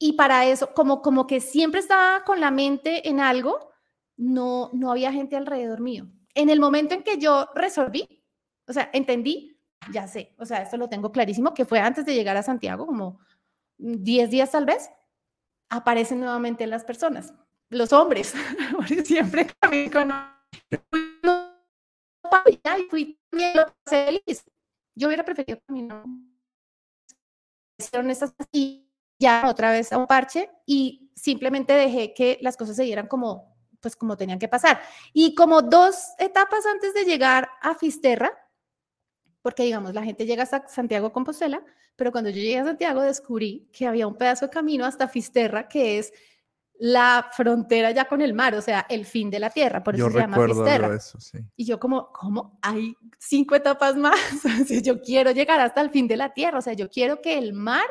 [0.00, 3.70] y para eso, como, como que siempre estaba con la mente en algo,
[4.16, 6.08] no, no había gente alrededor mío.
[6.34, 8.24] En el momento en que yo resolví,
[8.66, 9.56] o sea, entendí,
[9.92, 12.84] ya sé, o sea, esto lo tengo clarísimo, que fue antes de llegar a Santiago,
[12.84, 13.20] como
[13.78, 14.90] 10 días tal vez,
[15.68, 17.32] aparecen nuevamente las personas,
[17.68, 18.34] los hombres,
[18.76, 20.32] porque siempre camino
[22.22, 24.44] con y fui lo pasé feliz.
[24.94, 26.04] Yo hubiera preferido caminar.
[27.78, 32.76] Hicieron estas y ya otra vez a un parche y simplemente dejé que las cosas
[32.76, 34.80] se dieran como pues como tenían que pasar.
[35.12, 38.32] Y como dos etapas antes de llegar a Fisterra,
[39.42, 41.64] porque digamos, la gente llega hasta Santiago Compostela,
[41.96, 45.68] pero cuando yo llegué a Santiago descubrí que había un pedazo de camino hasta Fisterra
[45.68, 46.12] que es
[46.84, 50.08] la frontera ya con el mar, o sea, el fin de la tierra, por eso
[50.08, 50.96] Yo se llama Fisterra.
[50.96, 51.38] eso, sí.
[51.54, 52.58] Y yo como, ¿cómo?
[52.60, 54.18] Hay cinco etapas más.
[54.82, 56.58] Yo quiero llegar hasta el fin de la tierra.
[56.58, 57.84] O sea, yo quiero que el mar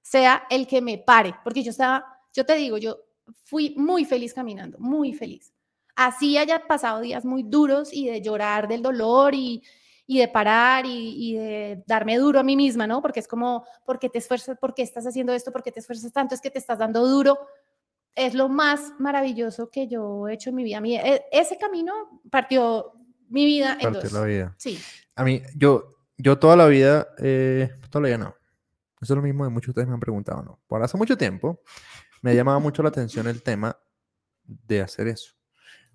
[0.00, 1.34] sea el que me pare.
[1.44, 2.96] Porque yo estaba, yo te digo, yo
[3.44, 5.52] fui muy feliz caminando, muy feliz.
[5.94, 9.62] Así haya pasado días muy duros y de llorar del dolor y,
[10.06, 13.02] y de parar y, y de darme duro a mí misma, ¿no?
[13.02, 14.56] Porque es como, ¿por qué te esfuerzas?
[14.58, 15.52] ¿Por qué estás haciendo esto?
[15.52, 16.34] ¿Por qué te esfuerzas tanto?
[16.34, 17.38] Es que te estás dando duro.
[18.18, 20.80] Es lo más maravilloso que yo he hecho en mi vida.
[20.80, 22.92] Mi- e- ese camino partió
[23.28, 24.12] mi vida en dos.
[24.12, 24.54] la vida.
[24.58, 24.78] Sí,
[25.14, 28.34] A mí, yo, yo toda la vida, eh, toda la vida no.
[29.00, 30.60] Eso es lo mismo que muchos de ustedes me han preguntado, ¿no?
[30.66, 31.60] Por hace mucho tiempo
[32.22, 33.76] me ha llamado mucho la atención el tema
[34.44, 35.34] de hacer eso.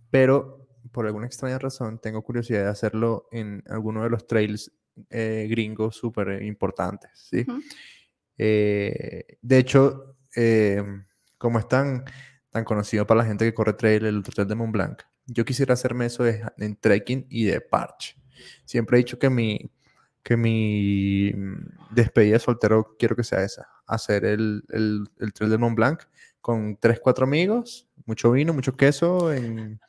[0.10, 4.72] Pero por alguna extraña razón tengo curiosidad de hacerlo en alguno de los trails
[5.10, 7.46] eh, gringos súper importantes, ¿sí?
[8.38, 10.84] Eh, de hecho, eh,
[11.44, 12.06] como es tan,
[12.50, 15.44] tan conocido para la gente que corre trail, el Ultra Trail de Mont Blanc, yo
[15.44, 18.16] quisiera hacerme eso de- en trekking y de parche.
[18.66, 19.70] Siempre he dicho que mi,
[20.24, 25.52] que mi mm, despedida de soltero quiero que sea esa, hacer el, el, el trail
[25.52, 26.00] de Mont Blanc
[26.40, 29.80] con tres, cuatro amigos, mucho vino, mucho queso, en,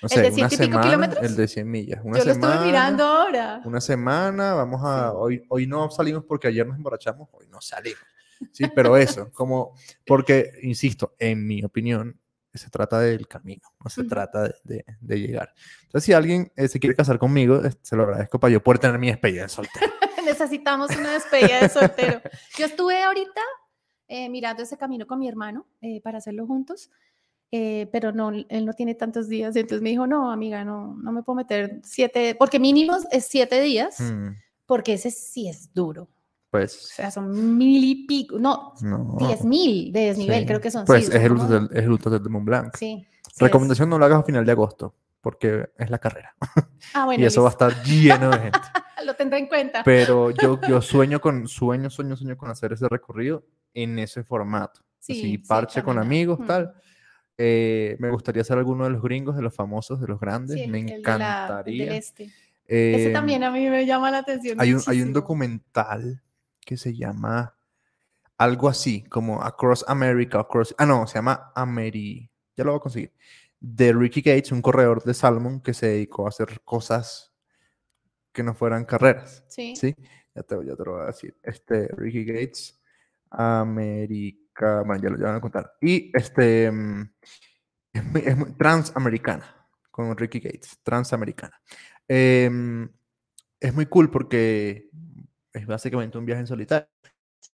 [0.00, 1.24] no sé, de una ciento y pico semana, kilómetros?
[1.24, 3.60] el de 100 millas, una yo lo estuve semana, mirando ahora.
[3.64, 5.16] una semana, vamos a, Sí.
[5.18, 8.00] hoy, hoy no salimos porque ayer nos emborrachamos, hoy no salimos.
[8.50, 9.74] Sí, pero eso, como,
[10.06, 12.18] porque, insisto, en mi opinión,
[12.54, 15.54] se trata del camino, no se trata de, de- de llegar.
[15.84, 18.78] Entonces, si alguien eh, se quiere casar conmigo, eh, se lo agradezco para yo poder
[18.78, 19.86] tener mi despedida de soltero.
[20.24, 22.20] Necesitamos una despedida de soltero.
[22.58, 23.40] Yo estuve ahorita
[24.08, 26.90] eh, mirando ese camino con mi hermano eh, para hacerlo juntos,
[27.50, 29.56] eh, pero no, él no tiene tantos días.
[29.56, 33.60] Entonces me dijo, no, amiga, no, no me puedo meter siete, porque mínimo es siete
[33.62, 34.28] días, Mm,
[34.66, 36.08] porque ese sí es duro.
[36.54, 39.16] O pues, sea, son mil y pico, no, no.
[39.18, 40.46] diez mil de desnivel, sí.
[40.46, 40.84] creo que son.
[40.84, 42.76] Pues sí, es, el del- es el del de Mont Blanc.
[42.76, 43.06] Sí.
[43.26, 43.38] sí es.
[43.38, 46.34] Recomendación, no lo hagas a final de agosto, porque es la carrera.
[46.92, 47.68] Ah, bueno, y eso va a listo.
[47.68, 48.58] estar lleno de gente.
[49.06, 49.82] lo tendré en cuenta.
[49.82, 54.82] Pero yo, yo sueño con, sueño, sueño, sueño con hacer ese recorrido en ese formato.
[54.98, 56.04] Sí, Así, sí, parche con caminar.
[56.06, 56.46] amigos, Mm.
[56.46, 56.74] tal.
[57.38, 60.60] Eh, me gustaría ser alguno de los gringos, de los famosos, de los grandes.
[60.60, 61.84] Sí, me el de la- el encantaría.
[61.86, 62.24] del este.
[62.66, 64.60] Ese Eh, también a mí me llama la atención.
[64.60, 66.22] hay un, hay un documental
[66.64, 67.56] que se llama
[68.38, 72.82] algo así, como Across America, Across, ah, no, se llama Ameri, ya lo voy a
[72.82, 73.12] conseguir,
[73.60, 77.32] de Ricky Gates, un corredor de Salmon que se dedicó a hacer cosas
[78.32, 79.44] que no fueran carreras.
[79.48, 79.76] Sí.
[79.76, 79.94] Sí,
[80.34, 81.36] ya te, ya te lo voy a decir.
[81.42, 82.80] Este, Ricky Gates,
[83.30, 85.72] América, bueno, ya lo ya van a contar.
[85.80, 87.10] Y este, mm,
[87.92, 91.60] es, muy- es muy- transamericana, con Ricky Gates, transamericana.
[92.08, 92.88] Em,
[93.60, 94.88] es muy cool porque
[95.52, 96.88] es básicamente un viaje en solitario.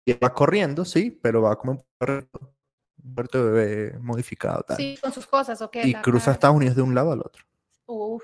[0.04, 2.54] Y va corriendo, sí, pero va como un puerto,
[3.02, 4.76] un puerto bebé modificado, tal.
[4.76, 5.76] Sí, con sus cosas, ok.
[5.84, 6.32] y cruza.
[6.32, 7.44] Estados Unidos de un lado al otro,
[7.86, 8.22] Uf,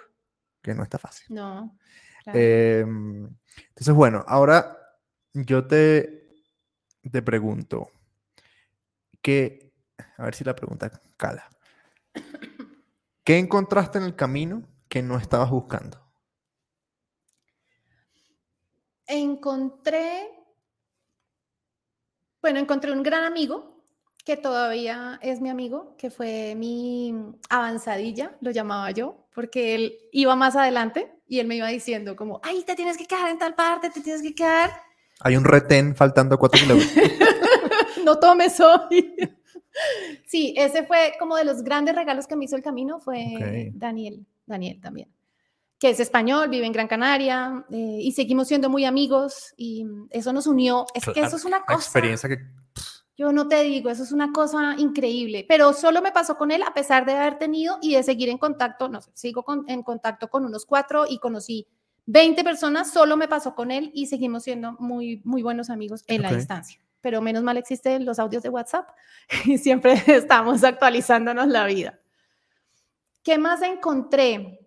[0.61, 1.27] que no está fácil.
[1.35, 1.77] no.
[2.25, 2.39] claro.
[2.39, 3.29] Em,
[3.69, 4.77] entonces, bueno, ahora
[5.35, 6.29] yo te,
[7.11, 7.91] te pregunto,
[9.21, 9.73] que,
[10.19, 11.49] a ver si la pregunta cala.
[13.25, 16.02] ¿Qué encontraste en el camino que no estabas buscando?
[19.15, 20.31] Encontré,
[22.41, 23.85] bueno, encontré un gran amigo
[24.25, 27.15] que todavía es mi amigo, que fue mi
[27.51, 32.41] avanzadilla, lo llamaba yo, porque él iba más adelante y él me iba diciendo como,
[32.43, 34.71] ay, te tienes que quedar en tal parte, te tienes que quedar,
[35.21, 36.95] Hay un retén faltando cuatro kilómetros.
[38.07, 39.15] no tomes hoy.
[40.27, 43.71] Sí, ese fue como de los grandes regalos que me hizo el camino, fue.
[43.75, 45.13] Daniel, Daniel también,
[45.83, 50.33] que es español, vive en Gran Canaria eh, y seguimos siendo muy amigos y eso
[50.33, 50.87] nos unió.
[50.95, 52.39] Es que eso es una cosa, experiencia que
[53.17, 56.63] yo no te digo, eso es una cosa increíble, pero solo me pasó con él
[56.63, 59.83] a pesar de haber tenido y de seguir en contacto, no sé, sigo con- en
[59.83, 61.67] contacto con unos cuatro y conocí
[62.07, 66.23] 20 personas, solo me pasó con él y seguimos siendo muy, muy buenos amigos en
[66.23, 66.79] la distancia.
[67.01, 68.89] Pero menos mal existen los audios de WhatsApp
[69.47, 71.99] y siempre estamos actualizándonos la vida.
[73.25, 74.61] ¿Qué más encontré?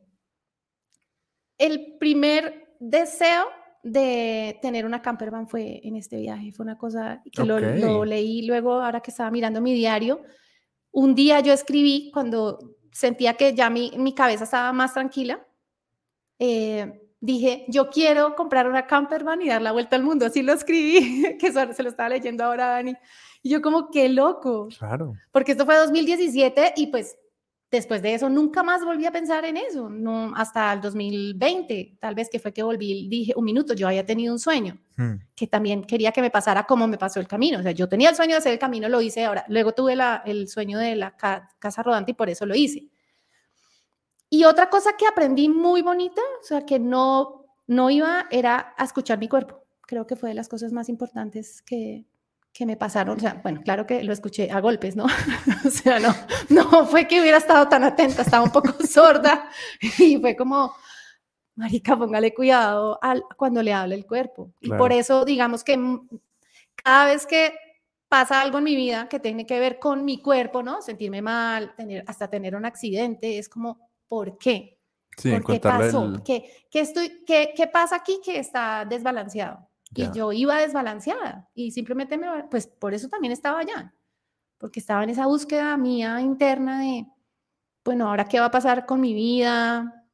[1.57, 3.45] El primer deseo
[3.83, 6.51] de tener una camper van fue en este viaje.
[6.51, 10.21] Fue una cosa que lo, leí luego, ahora que estaba mirando mi diario.
[10.91, 12.57] Un día yo escribí cuando
[12.91, 15.45] sentía que ya mi, mi cabeza estaba más tranquila.
[16.39, 20.25] eh, dije, yo quiero comprar una camper van y dar la vuelta al mundo.
[20.25, 22.93] Así lo escribí, que se lo estaba leyendo ahora Dani.
[23.41, 25.13] Y yo como, qué loco Claro.
[25.31, 27.17] porque esto fue 2017 y pues
[27.75, 32.15] después de eso nunca más volví a pensar en eso, no hasta el 2020, tal
[32.15, 35.15] vez que fue que volví, dije, un minuto, yo había tenido un sueño Hmm.
[35.35, 38.09] que también quería que me pasara como me pasó el camino, o sea, yo tenía
[38.09, 40.95] el sueño de hacer el camino, lo hice ahora, luego tuve la- el sueño de
[40.95, 42.87] la ca- casa rodante y por eso lo hice.
[44.29, 48.83] Y otra cosa que aprendí muy bonita, o sea, que no, no iba, era a
[48.83, 49.63] escuchar mi cuerpo.
[49.87, 52.05] Creo que fue de las cosas más importantes que,
[52.55, 53.17] que me pasaron.
[53.17, 55.03] O sea, bueno, claro que lo escuché a golpes, ¿no?
[55.65, 56.15] o sea, no,
[56.49, 59.49] no fue que hubiera estado tan atenta, estaba un poco sorda
[59.99, 60.73] y fue como,
[61.55, 64.51] marica, póngale cuidado al, cuando le hable el cuerpo.
[64.61, 64.95] Y por Claro.
[64.95, 65.77] eso, digamos que
[66.81, 67.53] cada vez que
[68.07, 70.81] pasa algo en mi vida que tiene que ver con mi cuerpo, ¿no?
[70.81, 74.77] Sentirme mal, tener, hasta tener un accidente, es como, ¿por qué?
[75.17, 76.05] Sí, ¿Por qué pasó?
[76.05, 79.67] el- ¿Qué, qué estoy, qué, qué pasa aquí que está desbalanceado?
[79.93, 83.93] Y yo iba desbalanceada y simplemente me, pues por eso también estaba allá,
[84.57, 87.07] porque estaba en esa búsqueda mía interna de,
[87.83, 90.05] bueno, ahora qué va a pasar con mi vida,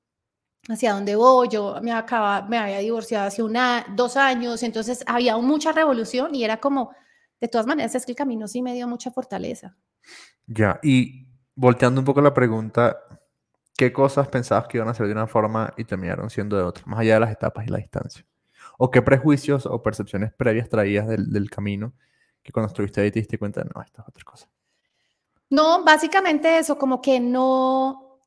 [0.70, 5.38] hacia dónde voy, yo me, acaba, me había divorciado hace una, dos años, entonces había
[5.38, 6.92] mucha revolución y era como,
[7.40, 9.76] de todas maneras, es que el camino sí me dio mucha fortaleza.
[10.46, 12.98] Ya, y volteando un poco la pregunta,
[13.76, 16.84] ¿qué cosas pensabas que iban a ser de una forma y terminaron siendo de otra,
[16.86, 18.26] más allá de las etapas y la distancia?
[18.84, 21.94] ¿O qué prejuicios o percepciones previas traías del, del camino
[22.42, 24.50] que cuando estuviste ahí te diste cuenta, no, esto es otra cosa?
[25.52, 28.22] No, básicamente eso, como que no,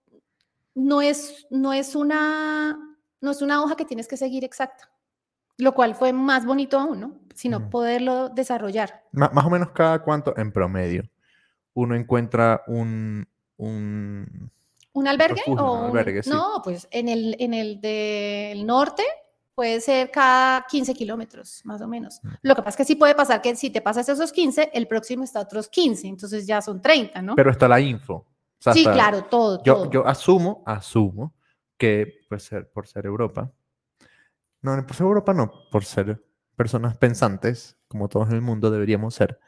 [0.77, 2.79] no es, no es una,
[3.21, 4.89] no es una hoja que tienes que seguir exacta,
[5.59, 7.19] lo cual fue más bonito aún, ¿no?
[7.35, 9.03] Sino poderlo desarrollar.
[9.11, 11.03] Ma- más o menos cada cuánto, en promedio,
[11.73, 13.27] uno encuentra un,
[13.57, 14.53] un
[14.93, 15.41] ¿Un albergue?
[15.41, 16.31] refugio, o un- albergue, sí.
[16.31, 19.03] No, pues en el, en el del norte
[19.55, 22.21] puede ser cada 15 kilómetros, más o menos.
[22.23, 22.29] Mm.
[22.43, 24.87] Lo que pasa es que sí puede pasar que si te pasas esos 15, el
[24.87, 27.35] próximo está a otros 15, entonces ya son 30, ¿no?
[27.37, 28.15] pero está la info.
[28.15, 28.27] O
[28.59, 29.91] sea, sí, está- claro, todo, Yo, todo.
[29.91, 31.35] yo asumo, asumo
[31.77, 33.53] que pues, ser, por ser Europa,
[34.63, 36.25] no, no, por ser Europa no, por ser
[36.57, 39.39] personas pensantes, como todos en el mundo deberíamos ser,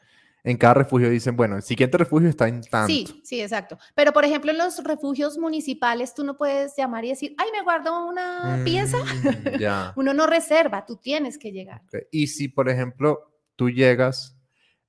[0.43, 2.87] en cada refugio dicen, bueno, el siguiente refugio está en tanto.
[2.87, 3.77] Sí, sí, exacto.
[3.95, 7.63] Pero por ejemplo, en los refugios municipales tú no puedes llamar y decir, ay, me
[7.63, 8.97] guardo una pieza.
[8.97, 9.93] Mm, ya.
[9.97, 11.81] Uno no reserva, tú tienes que llegar.
[12.11, 14.37] Y si, por ejemplo, tú llegas,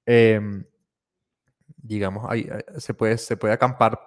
[0.06, 0.64] em,
[1.76, 3.98] digamos, ahí, eh, se, puede, se puede acampar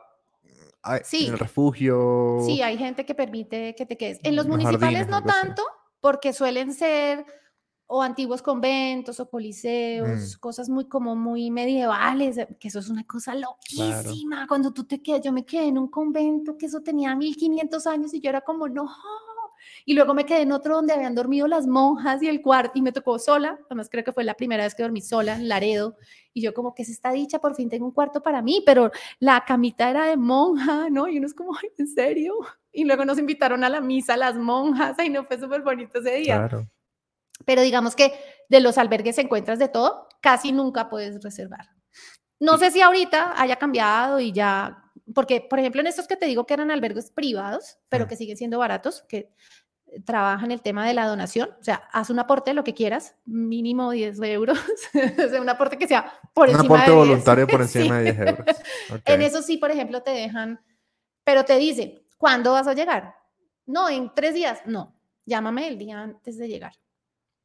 [0.84, 1.28] ah, Sí.
[1.28, 2.40] en el refugio.
[2.46, 4.20] Sí, hay gente que permite que te quedes.
[4.24, 5.64] En los municipales jardines, no tanto,
[6.00, 7.26] porque suelen ser
[7.94, 10.40] o antiguos conventos o coliseos, Mm.
[10.40, 14.48] cosas muy como muy medievales, eh, que eso es una cosa loquísima.
[14.48, 18.14] Cuando tú te quedas, yo me quedé en un convento que eso tenía 1500 años
[18.14, 18.90] y yo era como, no.
[19.86, 22.82] Y luego me quedé en otro donde habían dormido las monjas y el cuarto, y
[22.82, 25.98] me tocó sola, además creo que fue la primera vez que dormí sola en Laredo,
[26.34, 28.90] y yo como que es esta dicha, por fin tengo un cuarto para mí, pero
[29.20, 31.08] la camita era de monja, ¿no?
[31.08, 32.34] Y uno es como, ay, ¿en serio?
[32.72, 36.16] Y luego nos invitaron a la misa las monjas, ay, no, fue súper bonito ese
[36.16, 36.38] día.
[36.38, 36.68] Claro.
[37.46, 38.14] Pero digamos que
[38.50, 41.70] de los albergues encuentras de todo, casi nunca puedes reservar.
[42.40, 44.84] No sé si ahorita haya cambiado y ya,
[45.14, 48.38] porque por ejemplo en estos que te digo que eran albergues privados, pero que siguen
[48.38, 49.32] siendo baratos, que
[50.06, 53.92] trabajan el tema de la donación, o sea, haz un aporte, lo que quieras, mínimo
[53.92, 54.58] 10 euros,
[54.94, 57.08] o sea, un aporte que sea por Un encima aporte de 10.
[57.08, 57.80] voluntario por Sí.
[57.80, 58.46] encima de 10 euros.
[58.92, 59.02] Ok.
[59.06, 60.60] En eso sí, por ejemplo, te dejan,
[61.24, 63.16] pero te dice, ¿cuándo vas a llegar?
[63.66, 64.62] No, en tres días.
[64.66, 66.74] No, llámame el día antes de llegar.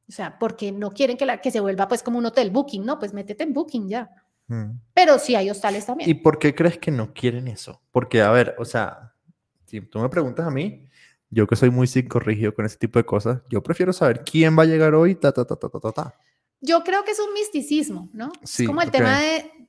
[0.09, 2.85] O sea, porque no quieren que, la, que se vuelva pues como un hotel booking,
[2.85, 2.97] ¿no?
[2.97, 4.09] Pues métete en booking ya.
[4.47, 4.71] Mm.
[4.93, 6.09] Pero sí hay hostales también.
[6.09, 7.81] ¿Y por qué crees que no quieren eso?
[7.91, 9.13] Porque, a ver, o sea,
[9.65, 10.87] si tú me preguntas a mí,
[11.29, 14.63] yo que soy muy psicorrígido con ese tipo de cosas, yo prefiero saber quién va
[14.63, 16.15] a llegar hoy, ta, ta, ta, ta, ta, ta.
[16.61, 18.31] Yo creo que es un misticismo, ¿no?
[18.43, 18.93] Sí, es como el ok.
[18.93, 19.66] tema de,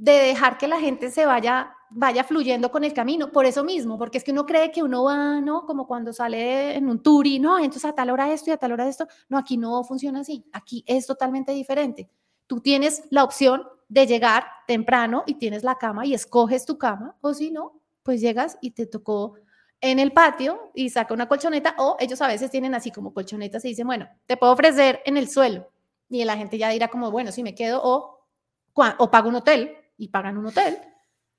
[0.00, 3.98] de dejar que la gente se vaya, vaya fluyendo con el camino, por eso mismo,
[3.98, 5.66] porque es que uno cree que uno va, ¿no?
[5.66, 8.56] Como cuando sale en un tour y no, entonces a tal hora esto y a
[8.56, 9.06] tal hora esto.
[9.28, 12.08] No, aquí no funciona así, aquí es totalmente diferente.
[12.46, 17.18] Tú tienes la opción de llegar temprano y tienes la cama y escoges tu cama,
[17.20, 19.34] o si no, pues llegas y te tocó
[19.82, 23.66] en el patio y saca una colchoneta, o ellos a veces tienen así como colchonetas
[23.66, 25.70] y dicen, bueno, te puedo ofrecer en el suelo.
[26.08, 28.26] Y la gente ya dirá como, bueno, si me quedo o,
[28.72, 30.78] o pago un hotel y pagan un hotel.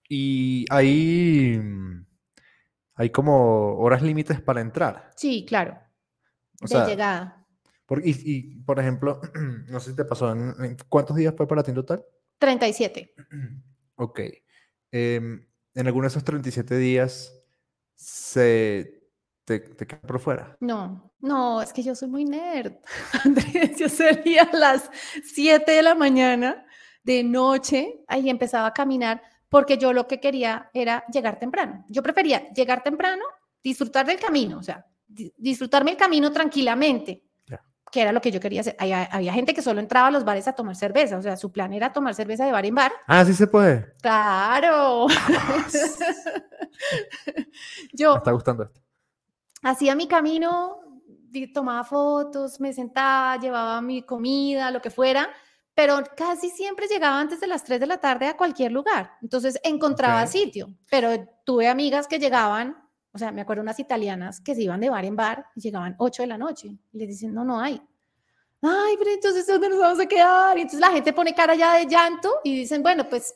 [0.08, 2.06] Y hay, mm,
[2.96, 5.12] hay como horas límites para entrar.
[5.16, 5.80] Sí, claro.
[6.62, 7.46] O de sea, llegada.
[7.86, 9.20] por- y, y, por ejemplo,
[9.70, 12.06] no sé si te pasó, ¿en, en cuántos días fue para ti en total?
[12.38, 13.14] 37.
[13.96, 14.20] Ok.
[14.92, 17.34] Em, en alguno de esos 37 días
[17.96, 19.02] se
[19.46, 20.58] te, te quedas por fuera.
[20.60, 22.74] No, no, es que yo soy muy nerd.
[23.26, 24.90] Andrés, yo salía a las
[25.24, 26.66] 7 de la mañana
[27.04, 31.84] de noche y empezaba a caminar porque yo lo que quería era llegar temprano.
[31.90, 33.24] Yo prefería llegar temprano,
[33.64, 37.24] disfrutar del camino, o sea, di- disfrutarme el camino tranquilamente,
[37.92, 38.76] que era lo que yo quería hacer.
[38.80, 41.52] Había, había gente que solo entraba a los bares a tomar cerveza, o sea, su
[41.52, 42.94] plan era tomar cerveza de bar en bar.
[43.08, 43.94] Ah, sí se puede.
[44.02, 45.08] Claro.
[47.94, 48.80] yo Me está gustando esto.
[49.64, 50.80] hacía mi camino,
[51.54, 55.30] tomaba fotos, me sentaba, llevaba mi comida, lo que fuera,
[55.82, 59.14] pero casi siempre llegaba antes de las 3 de la tarde a cualquier lugar.
[59.20, 60.28] Entonces encontraba Ok.
[60.28, 62.78] sitio, pero tuve amigas que llegaban,
[63.12, 65.96] o sea, me acuerdo unas italianas que se iban de bar en bar y llegaban
[65.98, 67.82] 8 de la noche y les dicen, no, no hay.
[68.62, 70.56] Ay, pero entonces ¿dónde nos vamos a quedar?
[70.56, 73.34] Y entonces la gente pone cara ya de llanto y dicen, bueno, pues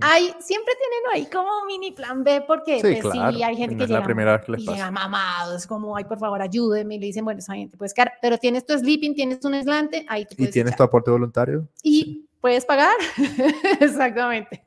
[0.00, 3.56] hay, siempre tienen ahí como un mini plan B porque Sí, pues, claro, sí, hay
[3.56, 6.04] gente no que es la llega, primera vez que les y llega mamados, como, ay,
[6.04, 6.94] por favor, ayúdeme.
[6.96, 10.04] Y le dicen, bueno, esa gente puedes quedar, pero tienes tu sleeping, tienes un aislante,
[10.08, 10.76] ahí te ¿Y tienes echar.
[10.78, 11.68] tu aporte voluntario?
[11.82, 12.94] Y puedes pagar.
[13.80, 14.66] Exactamente.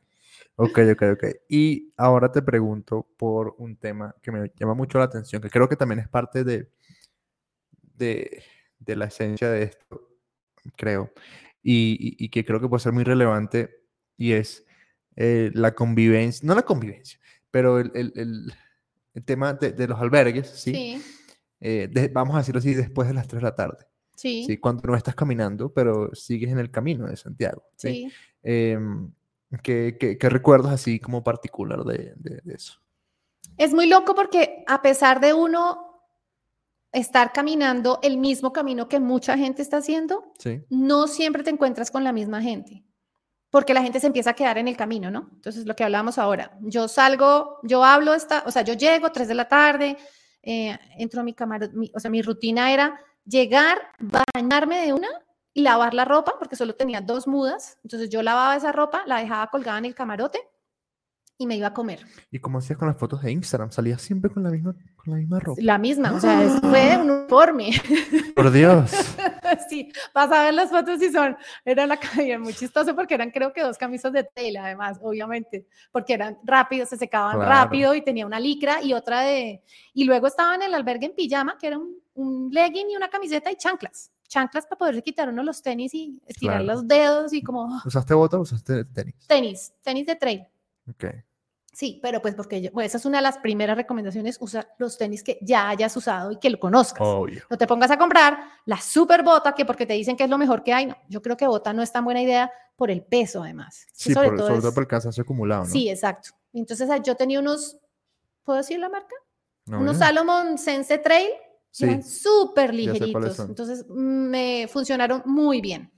[0.58, 1.24] Ok, ok, ok.
[1.50, 5.68] Y ahora te pregunto por un tema que me llama mucho la atención, que creo
[5.68, 6.70] que también es parte de,
[7.96, 8.44] de,
[8.80, 10.10] de la esencia de esto,
[10.78, 11.12] creo,
[11.62, 13.84] y, y- y que creo que puede ser muy relevante,
[14.18, 14.65] y es
[15.16, 17.20] eh, la convivencia, no la convivencia,
[17.52, 18.54] pero el, el- el-
[19.14, 20.72] el tema de, de los albergues, ¿sí?
[20.74, 21.02] Sí,
[21.62, 23.86] Eh, de- vamos a decirlo así, después de las 3 de la tarde,
[24.16, 24.58] sí, ¿sí?
[24.58, 27.88] Cuando no estás caminando, pero sigues en el camino de Santiago, ¿sí?
[28.10, 28.12] sí.
[28.44, 29.10] Em,
[29.64, 32.82] ¿qué, qué- qué recuerdas así como particular de, de- de eso?
[33.58, 36.02] Es muy loco porque a pesar de uno
[36.92, 41.90] estar caminando el mismo camino que mucha gente está haciendo, Sí, no siempre te encuentras
[41.92, 42.84] con la misma gente,
[43.56, 45.30] porque la gente se empieza a quedar en el camino, ¿no?
[45.34, 49.30] Entonces, lo que hablábamos ahora, yo salgo, yo hablo, esta, o sea, yo llego 3
[49.30, 49.96] de la tarde,
[50.44, 53.78] eh, entro a mi cámara, o sea, mi rutina era llegar,
[54.34, 55.08] bañarme de una
[55.54, 59.20] y lavar la ropa, porque solo tenía dos mudas, entonces yo lavaba esa ropa, la
[59.20, 60.42] dejaba colgada en el camarote
[61.38, 62.06] y me iba a comer.
[62.32, 63.72] ¿Y cómo hacías con las fotos de Instagram?
[63.72, 65.62] ¿Salías siempre con la misma, con la misma ropa?
[65.64, 67.72] La misma, o sea, fue un uniforme.
[68.36, 68.92] Por Dios.
[69.70, 73.32] Sí, vas a ver las fotos y son, era la cabina muy chistoso porque eran
[73.32, 77.50] creo que dos camisas de tela además, obviamente, porque eran rápidos, se secaban Claro.
[77.52, 79.62] rápido y tenía una licra y otra de,
[79.94, 83.10] y luego estaba en el albergue en pijama, que era un, un legging y una
[83.10, 86.74] camiseta y chanclas, chanclas para poder quitar uno los tenis y estirar Claro.
[86.80, 89.16] los dedos y como ¿Usaste bota o usaste tenis?
[89.28, 90.46] tenis, tenis de trail.
[90.90, 91.06] Ok.
[91.76, 94.98] Sí, pero pues porque yo- bueno, esa es una de las primeras recomendaciones, usa los
[94.98, 97.06] tenis que ya hayas usado y que lo conozcas.
[97.06, 97.44] Obvio.
[97.50, 100.38] No te pongas a comprar la super bota que porque te dicen que es lo
[100.38, 100.86] mejor que hay.
[100.86, 103.88] No, yo creo que bota no es tan buena idea por el peso además.
[103.92, 105.70] Sí, sobre por, todo sobre todo es- por el cansancio acumulado, ¿no?
[105.70, 106.30] Sí, exacto.
[106.54, 107.78] Entonces ah, yo tenía unos,
[108.46, 109.14] ¿puedo decir la marca?
[109.66, 110.08] No, unos bien.
[110.08, 111.30] Salomon Sense Trail.
[111.72, 113.38] Sí, Eran súper ligeritos.
[113.50, 115.92] Entonces me funcionaron muy bien.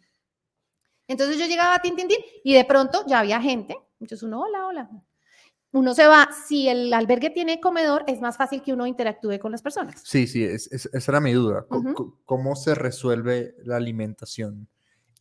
[1.07, 3.77] Entonces yo llegaba, tin, tin, tin, y de pronto ya había gente.
[3.99, 4.89] Entonces uno, hola, hola.
[5.73, 9.51] Uno se va, si el albergue tiene comedor, es más fácil que uno interactúe con
[9.51, 10.01] las personas.
[10.03, 11.65] Sí, sí, es- es- esa era mi duda.
[12.25, 14.67] ¿Cómo se resuelve la alimentación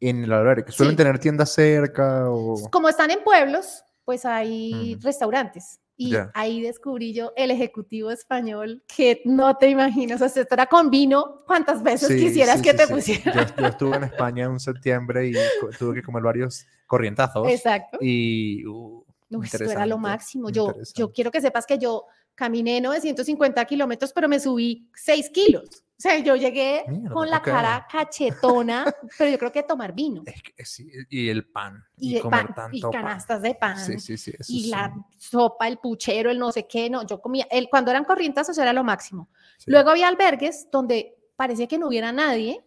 [0.01, 0.71] en el albergue?
[0.73, 0.97] ¿Suelen Sí.
[0.99, 2.71] tener tiendas cerca o...?
[2.71, 5.81] Como están en pueblos, pues hay restaurantes.
[5.99, 10.21] Y ahí descubrí yo el ejecutivo español que no te imaginas.
[10.21, 11.43] O sea, esto era con vino.
[11.47, 13.33] ¿Cuántas veces Sí, quisieras sí, que sí, te pusiera?
[13.33, 15.33] Yo, yo estuve en España en septiembre y
[15.79, 17.49] tuve que comer varios corrientazos.
[17.49, 17.97] Exacto.
[18.03, 18.65] Y...
[18.67, 20.51] uh, No, esto era lo máximo.
[20.51, 25.85] Yo, yo quiero que sepas que yo caminé 950 kilómetros, pero me subí 6 kilos.
[25.99, 28.85] O sea, yo llegué Mierda, con la cara cachetona,
[29.19, 30.23] pero yo creo que tomar vino.
[30.27, 31.83] Es que sí, y el pan.
[31.97, 32.93] Y, comer pan, y pan.
[32.93, 33.79] canastas de pan.
[33.79, 34.33] Sí, sí, sí.
[34.39, 37.71] eso y sí, la sopa, el puchero, el no sé qué, no, yo comía, el,
[37.71, 39.31] cuando eran corrientazos era lo máximo.
[39.57, 39.71] sí.
[39.71, 42.63] Luego había albergues donde parecía que no hubiera nadie,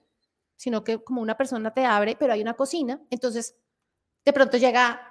[0.56, 3.56] sino que como una persona te abre, pero hay una cocina, entonces
[4.26, 5.02] de pronto llega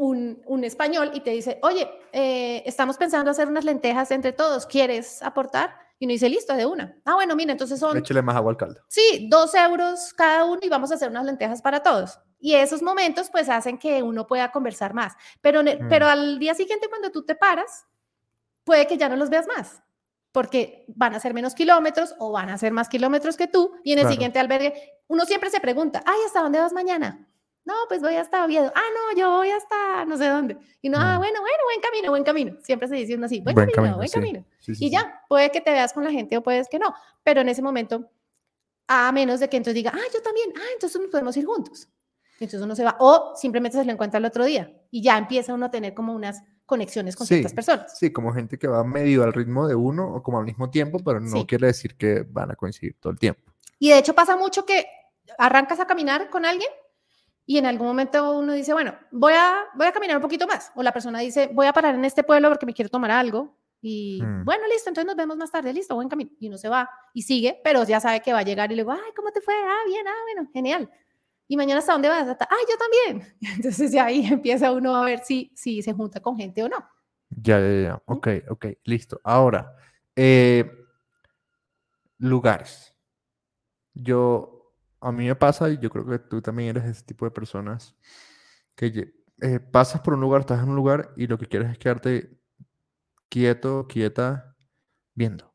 [0.00, 4.64] un, un español y te dice, oye, eh, estamos pensando hacer unas lentejas entre todos,
[4.64, 5.74] ¿quieres aportar?
[5.98, 6.96] Y uno dice, listo, de una.
[7.04, 8.80] Ah, bueno, mira, entonces son Échale más agua al caldo.
[8.88, 12.18] Sí, dos euros cada uno y vamos a hacer unas lentejas para todos.
[12.38, 15.12] Y esos momentos pues hacen que uno pueda conversar más.
[15.42, 15.88] Pero, Mm.
[15.90, 17.84] pero al día siguiente cuando tú te paras,
[18.64, 19.82] puede que ya no los veas más.
[20.32, 23.74] Porque van a ser menos kilómetros o van a ser más kilómetros que tú.
[23.84, 24.14] Y en el Claro.
[24.14, 24.72] siguiente albergue,
[25.08, 27.26] uno siempre se pregunta, ay, ¿hasta dónde vas mañana?
[27.64, 28.72] No, pues voy hasta Oviedo.
[28.74, 30.56] Ah, no, yo voy hasta no sé dónde.
[30.80, 32.56] Y no, ah, bueno, bueno, buen camino, buen camino.
[32.62, 34.14] Siempre se dice uno así, buen, Buen camino, camino, buen sí.
[34.14, 34.44] camino.
[34.58, 36.94] Sí, sí, Y ya, puede que te veas con la gente o puedes que no,
[37.22, 38.10] pero en ese momento,
[38.88, 41.88] a menos de que entonces diga, ah, yo también, ah, entonces nos podemos ir juntos.
[42.40, 45.52] Entonces uno se va, o simplemente se lo encuentra el otro día y ya empieza
[45.52, 47.98] uno a tener como unas conexiones con ciertas personas.
[47.98, 51.00] Sí, como gente que va medio al ritmo de uno o como al mismo tiempo,
[51.04, 53.52] pero no quiere decir que van a coincidir todo el tiempo.
[53.78, 54.86] Y de hecho pasa mucho que
[55.36, 56.70] arrancas a caminar con alguien
[57.50, 60.70] y en algún momento uno dice, bueno, voy a, voy a caminar un poquito más.
[60.76, 63.58] O la persona dice, voy a parar en este pueblo porque me quiero tomar algo.
[63.82, 64.44] Y Mm.
[64.44, 66.30] bueno, listo, entonces nos vemos más tarde, listo, buen camino.
[66.38, 68.82] Y uno se va y sigue, pero ya sabe que va a llegar y le
[68.82, 69.52] digo, ay, ¿cómo te fue?
[69.52, 70.88] Ah, bien, ah, bueno, genial.
[71.48, 72.28] ¿Y mañana hasta dónde vas?
[72.28, 73.34] Hasta, ah, yo también.
[73.64, 76.76] Entonces ya ahí empieza uno a ver si, si se junta con gente o no.
[77.30, 78.02] Ya, ya, ya.
[78.04, 79.20] Ok, ok, listo.
[79.24, 79.74] Ahora,
[80.14, 80.70] eh,
[82.18, 82.94] lugares.
[83.94, 84.59] Yo,
[85.00, 87.96] a mí me pasa, y yo creo que tú también eres ese tipo de personas,
[88.74, 91.78] que eh, pasas por un lugar, estás en un lugar y lo que quieres es
[91.78, 92.38] quedarte
[93.28, 94.56] quieto, quieta,
[95.14, 95.54] viendo.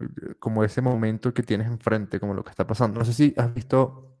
[0.00, 2.98] eh, como ese momento que tienes enfrente, como lo que está pasando.
[2.98, 4.18] No sé si has visto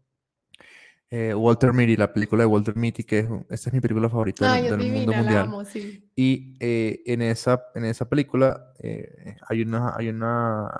[1.10, 4.50] eh, Walter Mitty, la película de Walter Mitty, que es, esa es mi película favorita
[4.52, 5.46] Ay, del, mundo divina, la mundial.
[5.46, 6.10] amo, sí.
[6.16, 10.70] Y eh, en, esa, en esa película eh, hay, una, hay una,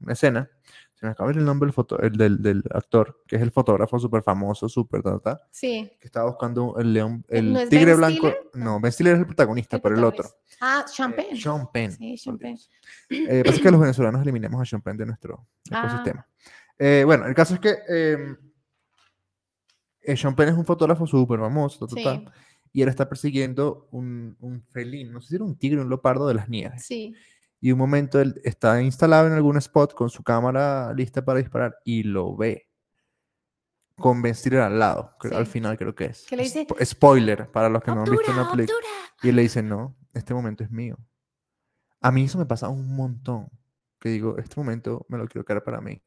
[0.00, 0.50] una escena,
[0.98, 3.98] se me acaba el nombre del, foto, el del, del actor, que es el fotógrafo
[4.00, 5.88] súper famoso, súper, ta, ta, ta, Sí.
[6.00, 8.28] que estaba buscando el león, Eh, el ¿no es tigre blanco.
[8.28, 8.50] Stiller?
[8.54, 10.28] No, Ben Stiller es el protagonista, El pero el otro.
[10.60, 11.36] Ah, eh, Champagne.
[11.40, 11.92] Sean Penn.
[11.92, 12.58] Sí, Sean Penn.
[13.10, 15.84] Eh, pasa que los venezolanos eliminemos a Sean Penn de nuestro Ah.
[15.86, 16.26] ecosistema.
[16.78, 18.36] Eh, bueno, el caso es que eh,
[20.02, 22.24] eh, Sean Penn es un fotógrafo súper famoso, ta, ta, ta, Sí,
[22.72, 26.26] y él está persiguiendo un, un felino, no sé si era un tigre un leopardo
[26.28, 26.84] de las nieves.
[26.84, 27.14] sí.
[27.60, 31.76] Y un momento él está instalado en algún spot con su cámara lista para disparar
[31.84, 32.68] y lo ve.
[33.96, 35.52] Con al lado, creo- al Sí.
[35.52, 36.24] final creo que es.
[36.28, 36.66] ¿Qué le dice?
[36.68, 38.78] Spo- Spoiler para los que no han visto una película.
[39.22, 40.96] Y él le dice, no, este momento es mío.
[42.00, 43.48] A mí eso me pasa un montón.
[43.98, 46.00] Que digo, este momento me lo quiero quedar para mí.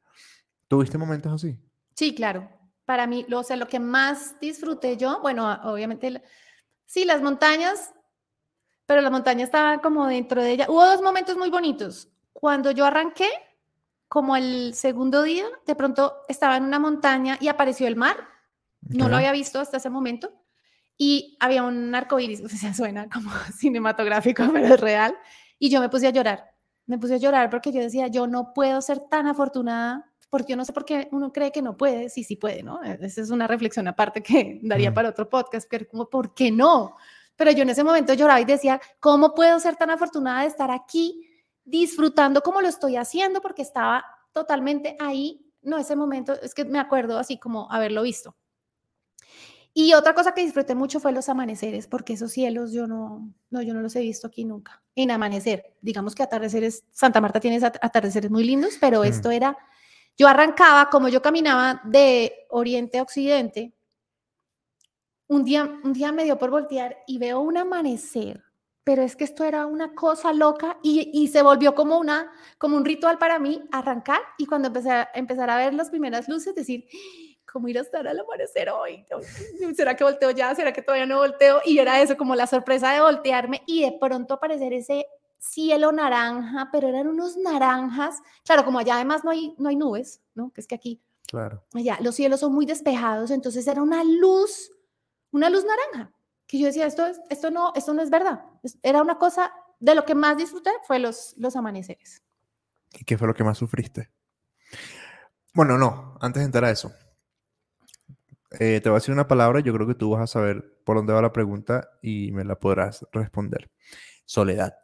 [0.70, 1.60] ¿Tuviste momentos así?
[1.94, 2.50] Sí, claro.
[2.86, 6.22] Para mí, lo, o sea, lo que más disfruté yo, bueno, obviamente, la-
[6.86, 7.94] sí, las montañas,
[8.86, 10.66] pero la montaña estaba como dentro de ella.
[10.70, 12.10] Hubo dos momentos muy bonitos.
[12.34, 13.30] Cuando yo arranqué,
[14.08, 18.18] como el segundo día, de pronto estaba en una montaña y apareció el mar.
[18.82, 20.34] No lo había visto hasta ese momento.
[20.98, 25.16] Y había un arco iris, o sea, suena como cinematográfico, pero es real.
[25.60, 26.52] Y yo me puse a llorar.
[26.88, 30.58] Me puse a llorar porque yo decía, yo no puedo ser tan afortunada, porque yo
[30.58, 32.84] no sé por qué uno cree que no puede, sí, sí puede, ¿no?
[32.84, 34.94] E, Esa es una reflexión aparte que daría Mm.
[34.94, 36.98] para otro podcast, pero como, ¿por qué no?
[37.42, 40.70] Pero yo en ese momento lloraba y decía, ¿cómo puedo ser tan afortunada de estar
[40.70, 41.28] aquí
[41.64, 43.42] disfrutando como lo estoy haciendo?
[43.42, 45.44] Porque estaba totalmente ahí.
[45.64, 48.36] No, ese momento, es que me acuerdo así como haberlo visto.
[49.74, 53.64] Y otra cosa que disfruté mucho fue los amaneceres, porque esos cielos yo no, no,
[53.64, 54.84] yo no los he visto aquí nunca.
[54.96, 59.06] En amanecer, digamos que atardeceres, Santa Marta tiene at- atardeceres muy lindos, pero Mm.
[59.06, 59.58] esto era,
[60.16, 63.74] yo arrancaba, como yo caminaba de oriente a occidente,
[65.32, 68.44] un día, un día me dio por voltear y veo un amanecer,
[68.84, 72.76] pero es que esto era una cosa loca y, y se volvió como, una, como
[72.76, 76.54] un ritual para mí arrancar y cuando empecé a empezar a ver las primeras luces,
[76.54, 76.86] decir,
[77.50, 79.06] ¿cómo ir a estar al amanecer hoy?
[79.74, 80.54] ¿Será que volteo ya?
[80.54, 81.62] ¿Será que todavía no volteo?
[81.66, 85.06] Y era eso, como la sorpresa de voltearme y de pronto aparecer ese
[85.40, 88.20] cielo naranja, pero eran unos naranjas.
[88.44, 90.52] Claro, como allá además no hay, no hay nubes, ¿no?
[90.52, 91.64] Que es que aquí Claro.
[91.74, 94.74] allá los cielos son muy despejados, entonces era una luz,
[95.32, 96.14] una luz naranja,
[96.48, 98.44] que yo decía, esto, es, esto, no, esto no es verdad.
[98.84, 102.24] Era una cosa de lo que más disfruté fue los, los amaneceres.
[102.94, 104.12] ¿Y qué fue lo que más sufriste?
[105.54, 106.92] Bueno, no, antes de entrar a eso.
[108.60, 110.98] eh, te voy a decir una palabra, yo creo que tú vas a saber por
[110.98, 113.72] dónde va la pregunta y me la podrás responder.
[114.26, 114.76] Soledad.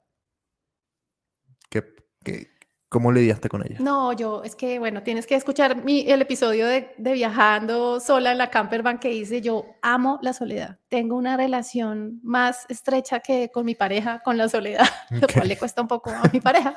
[1.69, 1.83] ¿Qué,
[2.23, 2.56] qué-
[2.89, 3.77] ¿Cómo lidiaste con ella?
[3.81, 8.31] No, yo, es que, bueno, tienes que escuchar mi, el episodio de, de viajando sola
[8.31, 9.41] en la campervan que hice.
[9.41, 10.79] Yo amo la soledad.
[10.87, 15.57] Tengo una relación más estrecha que con mi pareja, con la soledad, lo cual le
[15.57, 16.75] cuesta un poco a mi pareja.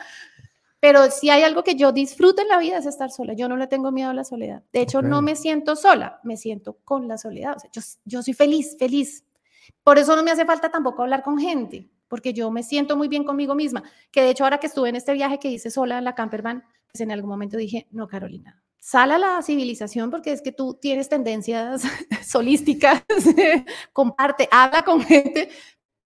[0.80, 3.34] Pero si hay algo que yo disfruto en la vida es estar sola.
[3.34, 4.64] Yo no le tengo miedo a la soledad.
[4.72, 7.54] De hecho, no me siento sola, me siento con la soledad.
[7.56, 9.24] O sea, yo, yo soy feliz, feliz.
[9.84, 13.06] Por eso no me hace falta tampoco hablar con gente, porque yo me siento muy
[13.06, 13.84] bien conmigo misma.
[14.10, 16.64] Que de hecho, ahora que estuve en este viaje que hice sola en la campervan,
[16.92, 20.74] pues en algún momento dije, no, Carolina, sal a la civilización porque es que tú
[20.74, 21.82] tienes tendencias
[22.26, 23.04] solísticas,
[23.92, 25.50] comparte, habla con gente.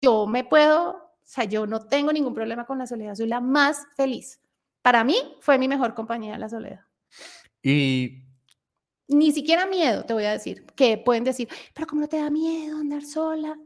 [0.03, 3.41] Yo me puedo, o sea, yo no tengo ningún problema con la soledad, soy la
[3.41, 4.43] más feliz.
[4.83, 6.81] Para mí fue mi mejor compañía la soledad.
[7.63, 8.25] Y
[9.09, 12.29] Ni siquiera miedo, te voy a decir, que pueden decir, pero ¿cómo no te da
[12.29, 13.57] miedo andar sola?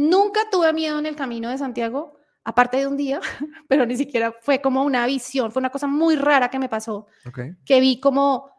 [0.00, 3.20] Nunca tuve miedo en el camino de Santiago, aparte de un día,
[3.68, 7.06] pero ni siquiera fue como una visión, fue una cosa muy rara que me pasó,
[7.66, 8.50] que vi como,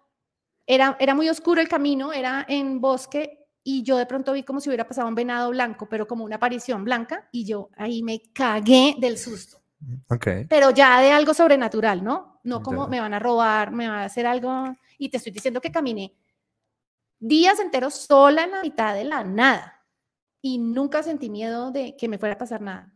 [0.67, 4.59] era, era muy oscuro el camino, era en bosque y yo de pronto vi como
[4.59, 8.21] si hubiera pasado un venado blanco, pero como una aparición blanca y yo ahí me
[8.33, 9.63] cagué del susto
[10.09, 10.27] Ok.
[10.47, 12.39] pero ya de algo sobrenatural, ¿no?
[12.43, 14.75] No como me van a robar, me van a hacer algo.
[14.99, 16.13] Y te estoy diciendo que caminé
[17.19, 19.80] días enteros sola en la mitad de la nada
[20.41, 22.93] y nunca sentí miedo de que me fuera a pasar nada.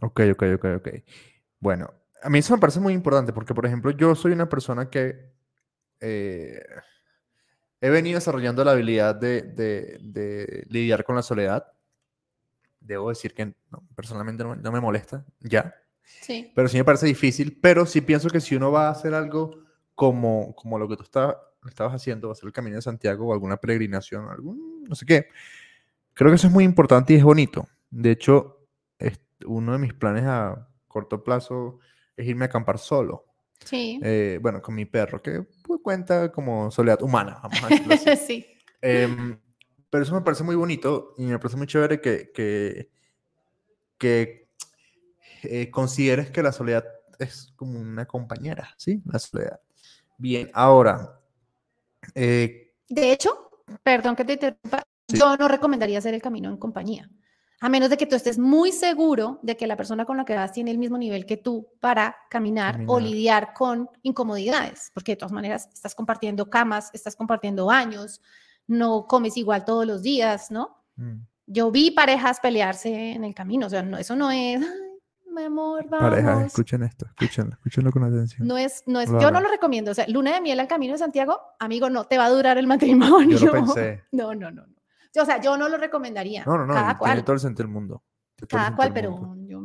[0.00, 0.88] Ok, ok, ok, ok.
[1.60, 1.92] Bueno,
[2.22, 5.32] a mí eso me parece muy importante porque, por ejemplo, yo soy una persona que
[6.00, 6.60] eh,
[7.80, 11.66] he venido desarrollando la habilidad de, de- de lidiar con la soledad.
[12.80, 15.74] Debo decir que no, personalmente no, no me molesta, ya,
[16.22, 16.52] Sí.
[16.54, 19.50] pero sí me parece difícil, pero sí pienso que si uno va a hacer algo
[19.94, 21.36] como, como lo que tú está-
[21.68, 25.04] estabas haciendo, va a ser el Camino de Santiago o alguna peregrinación, algún, no sé
[25.04, 25.26] qué,
[26.18, 27.68] creo que eso es muy importante y es bonito.
[27.90, 28.66] De hecho,
[28.98, 31.78] es- uno de mis planes a corto plazo
[32.16, 33.24] es irme a acampar solo.
[33.64, 34.00] Sí.
[34.02, 38.16] Eh, bueno, con mi perro, que pues, cuenta como soledad humana, vamos a decirlo así.
[38.26, 38.46] sí.
[38.82, 39.38] Em,
[39.88, 42.90] pero eso me parece muy bonito y me parece muy chévere que, que,
[43.96, 44.48] que
[45.44, 46.84] eh, consideres que la soledad
[47.20, 49.00] es como una compañera, ¿sí?
[49.06, 49.60] La soledad.
[50.18, 51.20] Bien, ahora,
[52.16, 53.50] eh, De hecho,
[53.84, 55.18] perdón que te interrumpa, Sí.
[55.18, 57.10] yo no recomendaría hacer el camino en compañía.
[57.60, 60.36] A menos de que tú estés muy seguro de que la persona con la que
[60.36, 63.02] vas tiene el mismo nivel que tú para caminar, o Caminar.
[63.02, 68.20] lidiar con incomodidades, porque de todas maneras estás compartiendo camas, estás compartiendo baños,
[68.68, 70.76] no comes igual todos los días, ¿no?
[70.96, 71.14] mm,
[71.46, 75.42] Yo vi parejas pelearse en el camino, o sea, no, eso no es, "Ay, mi
[75.42, 76.10] amor, vamos.
[76.10, 78.46] parejas, escuchen esto, escúchenlo, escúchenlo con atención.
[78.46, 79.90] No es, no es, Lo yo no lo recomiendo.
[79.90, 82.58] O sea, luna de miel al camino de Santiago, amigo, no te va a durar
[82.58, 83.38] el matrimonio.
[83.38, 84.02] Yo lo pensé.
[84.12, 84.66] No, no, no.
[84.66, 84.77] no.
[85.20, 86.44] O sea, yo no lo recomendaría.
[86.44, 88.02] No, no, no, Cada cual, tiene todo el sentido del mundo.
[88.48, 89.46] cada cual, pero mundo.
[89.48, 89.60] yo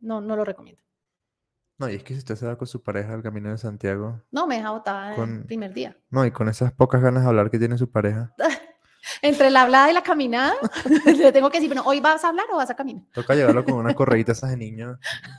[0.00, 0.82] no, no lo recomiendo.
[1.78, 4.20] No, y es que si usted se va con su pareja al camino de Santiago,
[4.30, 5.96] No me deja botada Con- el primer día.
[6.10, 8.34] no, y con esas pocas ganas de hablar que tiene su pareja,
[9.20, 10.54] Entre la hablada y la caminada,
[11.06, 13.04] le tengo que decir, bueno, ¿hoy vas a hablar o vas a caminar?
[13.12, 14.96] toca llevarlo con una correíta esas de niños,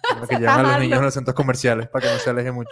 [0.09, 2.51] como que llevan a los niños a los centros comerciales para que no se aleje
[2.51, 2.71] mucho.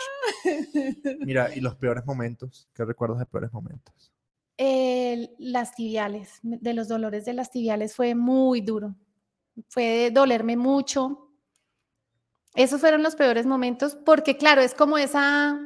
[1.19, 4.11] Mira, y los peores momentos, ¿qué recuerdas de peores momentos?
[5.39, 8.95] Las tibiales, de los dolores de las tibiales fue muy duro.
[9.69, 11.31] Fue de dolerme mucho.
[12.53, 15.59] Esos fueron los peores momentos porque, claro, es como esa...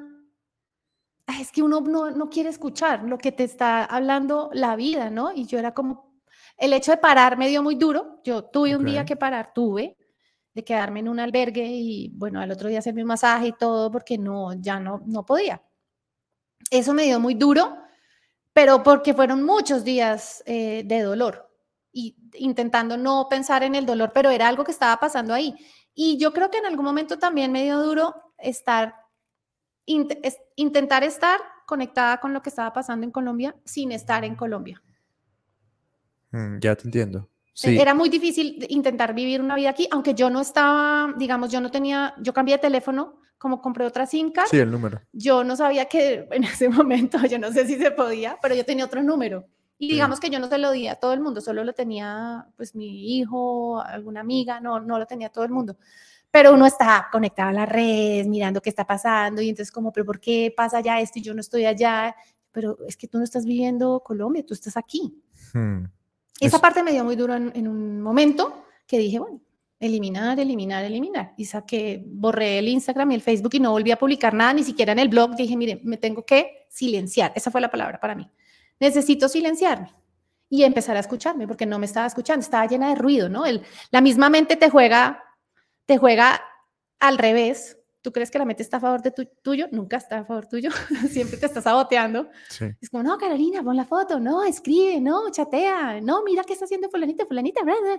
[1.40, 5.34] Es que uno no, no quiere escuchar lo que te está hablando la vida, ¿no?
[5.34, 6.16] Y yo era como...
[6.56, 8.22] El hecho de parar me dio muy duro.
[8.24, 9.98] Yo tuve un día que parar, tuve,
[10.54, 13.92] de quedarme en un albergue y, bueno, al otro día hacerme un masaje y todo
[13.92, 15.62] porque no, ya no, no podía.
[16.72, 17.85] Eso me dio muy duro
[18.56, 21.52] pero porque fueron muchos días eh, de dolor
[21.92, 25.54] y intentando no pensar en el dolor, pero era algo que estaba pasando ahí.
[25.94, 28.96] Y yo creo que en algún momento también me dio duro estar,
[29.86, 34.38] int- es- intentar estar conectada con lo que estaba pasando en Colombia sin estar en
[34.38, 34.82] Colombia.
[36.32, 37.30] Mm, ya te entiendo.
[37.58, 41.62] Sí, Era muy difícil intentar vivir una vida aquí, aunque yo no estaba, digamos, yo
[41.62, 45.02] no tenía, yo cambié de teléfono, como compré otra SIM card, sí, el número.
[45.14, 48.66] yo no sabía que en ese momento, yo no sé si se podía, pero yo
[48.66, 49.48] tenía otro número.
[49.78, 49.94] Y Sí.
[49.94, 52.76] digamos que yo no se lo di a todo el mundo, solo lo tenía pues
[52.76, 55.78] mi hijo, alguna amiga, no, no lo tenía todo el mundo.
[56.32, 60.06] Pero uno está conectado a las redes, mirando qué está pasando y entonces como, pero
[60.06, 62.14] ¿por qué pasa ya esto y yo no estoy allá?
[62.52, 65.22] Pero es que tú no estás viviendo Colombia, tú estás aquí.
[65.54, 65.86] Mm,
[66.40, 69.42] Esa Es- parte me dio muy duro en, en un momento que dije, bueno,
[69.80, 71.34] eliminar, eliminar, eliminar.
[71.38, 74.64] Y saqué, borré el Instagram y el Facebook y no volví a publicar nada, ni
[74.64, 75.36] siquiera en el blog.
[75.36, 77.32] Dije, mire, me tengo que silenciar.
[77.36, 78.30] Esa fue la palabra para mí.
[78.80, 79.94] Necesito silenciarme
[80.50, 83.46] y empezar a escucharme porque no me estaba escuchando, estaba llena de ruido, ¿no?
[83.46, 85.24] El, la misma mente te juega,
[85.86, 86.42] te juega
[87.00, 87.78] al revés.
[88.06, 89.66] ¿Tú crees que la mente está a favor de tu- tuyo?
[89.72, 90.70] Nunca está a favor tuyo.
[91.10, 92.30] Siempre te está saboteando.
[92.50, 92.66] sí.
[92.80, 96.66] Es como, no, Carolina, pon la foto, no, escribe, no, chatea, no, mira qué está
[96.66, 97.98] haciendo fulanita, fulanita, bla, bla".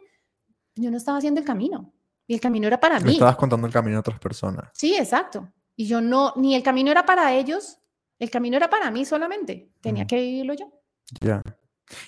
[0.76, 1.92] Yo no estaba haciendo el camino.
[2.28, 3.12] Y el camino era para Le mí.
[3.14, 4.70] estabas contando el camino a otras personas.
[4.74, 5.52] Sí, exacto.
[5.74, 7.80] Y yo no, ni el camino era para ellos,
[8.20, 9.72] el camino era para mí solamente.
[9.80, 10.09] Tenía Ujú.
[10.09, 10.72] que vivirlo yo.
[11.20, 11.42] Ya.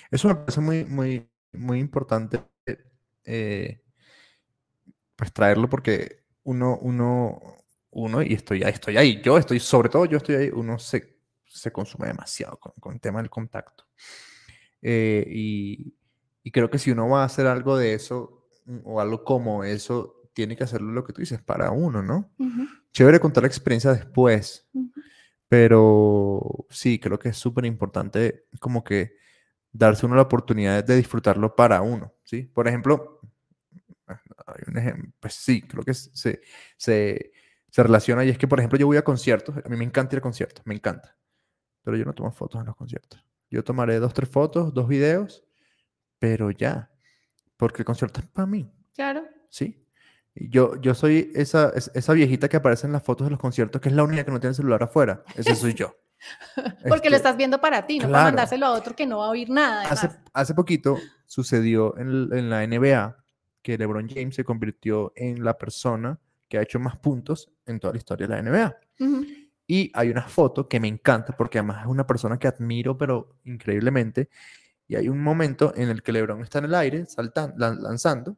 [0.09, 2.41] Eso me parece muy, muy, muy importante
[3.25, 3.81] eh,
[5.17, 7.41] pues traerlo porque uno, uno,
[7.99, 11.17] uno, y estoy, ahí- estoy ahí, yo estoy, sobre todo yo estoy ahí, uno se,
[11.45, 13.85] se consume demasiado con, con el tema del contacto.
[14.81, 15.93] Eh, y,
[16.43, 19.63] y creo que si uno va a hacer algo de eso, mm, o algo como
[19.63, 22.31] eso, tiene que hacerlo lo que tú dices, para uno, ¿no?
[22.37, 24.91] Ujú, Chévere contar la experiencia después, ujú.
[25.47, 29.15] pero sí, creo que es súper importante como que
[29.71, 32.43] darse uno la oportunidad de disfrutarlo para uno, ¿sí?
[32.43, 33.19] Por ejemplo,
[34.07, 36.41] hay un ejem- pues sí, creo que se,
[36.77, 37.31] se,
[37.71, 40.15] se relaciona y es que, por ejemplo, yo voy a conciertos, a mí me encanta
[40.15, 41.17] ir a conciertos, me encanta,
[41.83, 43.23] pero yo no tomo fotos en los conciertos.
[43.49, 45.43] Yo tomaré dos, tres fotos, dos videos,
[46.19, 46.91] pero ya,
[47.57, 49.23] porque el concierto es para mí, Claro.
[49.49, 49.85] ¿sí?
[50.35, 53.81] Yo, yo soy esa, es- esa viejita que aparece en las fotos de los conciertos,
[53.81, 55.23] que es la única que no tiene celular afuera.
[55.35, 55.95] Ese soy yo.
[56.87, 59.25] Porque lo Este, estás viendo para ti, no para mandárselo a otro que no va
[59.27, 59.83] a oír nada.
[59.89, 63.17] Hace, hace poquito sucedió en, en la NBA
[63.61, 66.19] que LeBron James se convirtió en la persona
[66.49, 68.77] que ha hecho más puntos en toda la historia de la NBA.
[69.67, 73.37] Y hay una foto que me encanta porque además es una persona que admiro, pero
[73.43, 74.29] increíblemente.
[74.87, 78.35] Y hay un momento en el que LeBron está en el aire, saltando, lanzando,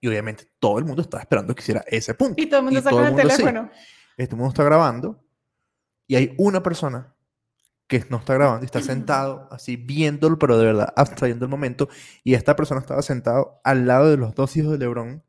[0.00, 2.42] y obviamente todo el mundo estaba esperando que hiciera ese punto.
[2.42, 3.36] Y todo el mundo Y saca el el mundo sí.
[3.36, 3.70] teléfono.
[4.16, 5.24] Este mundo está grabando
[6.08, 7.14] y hay una persona
[7.86, 11.88] que no está grabando y está sentado así viéndolo, pero de verdad abstrayendo el momento.
[12.24, 15.22] Y esta persona estaba sentado al lado de los dos hijos de LeBron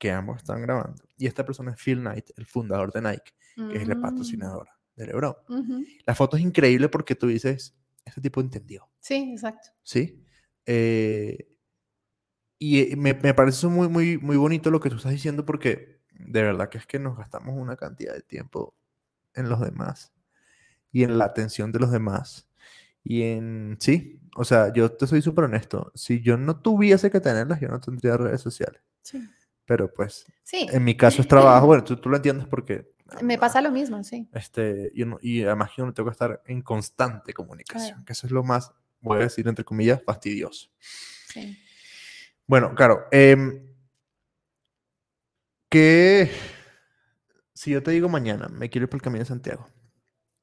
[0.00, 1.04] que ambos están grabando.
[1.16, 3.32] Y esta persona es Phil Knight, el fundador de Nike,
[3.70, 5.34] que es el Mm, patrocinador de LeBron.
[5.48, 5.84] ujú.
[6.06, 9.68] La foto es increíble porque tú dices, este tipo entendió, Sí, exacto.
[9.82, 10.24] ¿sí?
[10.66, 11.46] Eh,
[12.58, 16.00] y eh, me, me parece muy, muy, muy bonito lo que tú estás diciendo porque
[16.12, 18.74] de verdad que es que nos gastamos una cantidad de tiempo
[19.34, 20.12] en los demás
[20.92, 22.48] y en la atención de los demás.
[23.02, 27.20] Y en, sí, o sea, yo te soy súper honesto, si yo no tuviese que
[27.20, 28.82] tenerlas, yo no tendría redes sociales.
[29.02, 29.22] Sí.
[29.66, 32.92] Pero pues, Sí, en mi caso es trabajo, bueno, tú, tú lo entiendes porque...
[33.22, 34.28] me pasa lo mismo, sí.
[34.32, 38.04] Este, y, uno- y además yo no tengo que estar en constante comunicación, Claro.
[38.04, 40.70] que eso es lo más, voy a decir entre comillas, fastidioso.
[41.28, 41.56] sí.
[42.46, 43.64] Bueno, claro, em,
[45.68, 46.28] que
[47.54, 49.68] si yo te digo mañana, me quiero ir por el Camino de Santiago,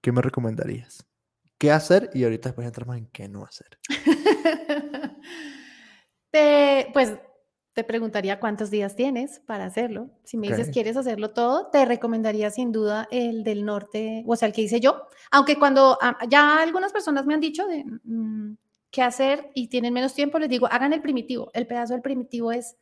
[0.01, 1.05] ¿qué me recomendarías?
[1.57, 2.09] ¿Qué hacer?
[2.13, 3.77] Y ahorita después entramos en qué no hacer.
[6.31, 7.13] Te, pues
[7.77, 10.09] te preguntaría cuántos días tienes para hacerlo.
[10.23, 14.47] Si me dices quieres hacerlo todo, te recomendaría sin duda el del norte, o sea,
[14.47, 15.03] el que hice yo.
[15.29, 18.57] Aunque cuando ah, ya algunas personas me han dicho de, mm,
[18.89, 21.51] qué hacer y tienen menos tiempo, les digo, hagan el primitivo.
[21.53, 22.77] El pedazo del primitivo es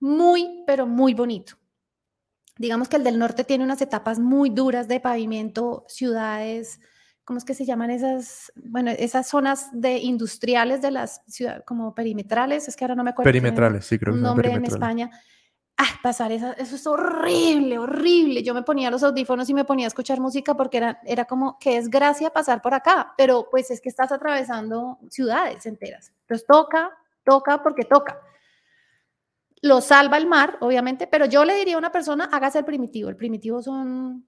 [0.00, 1.54] muy, pero muy bonito.
[2.58, 6.78] Digamos que el del norte tiene unas etapas muy duras de pavimento, ciudades,
[7.26, 8.50] ¿cómo es que se llaman esas?
[8.56, 13.10] Bueno, esas zonas de industriales de las ciudades, como perimetrales, es que ahora no me
[13.10, 13.26] acuerdo.
[13.28, 14.64] Perimetrales, sí, creo que nombre en.
[14.64, 15.10] España.
[15.76, 18.42] Ah, pasar esa- eso es horrible, horrible.
[18.42, 21.58] Yo me ponía los audífonos y me ponía a escuchar música porque era, era como
[21.58, 26.12] que es gracia pasar por acá, pero pues es que estás atravesando ciudades enteras.
[26.22, 26.90] Entonces toca,
[27.24, 28.18] toca porque toca
[29.62, 33.08] lo salva el mar, obviamente, pero yo le diría a una persona, hágase el primitivo.
[33.08, 34.26] El primitivo son,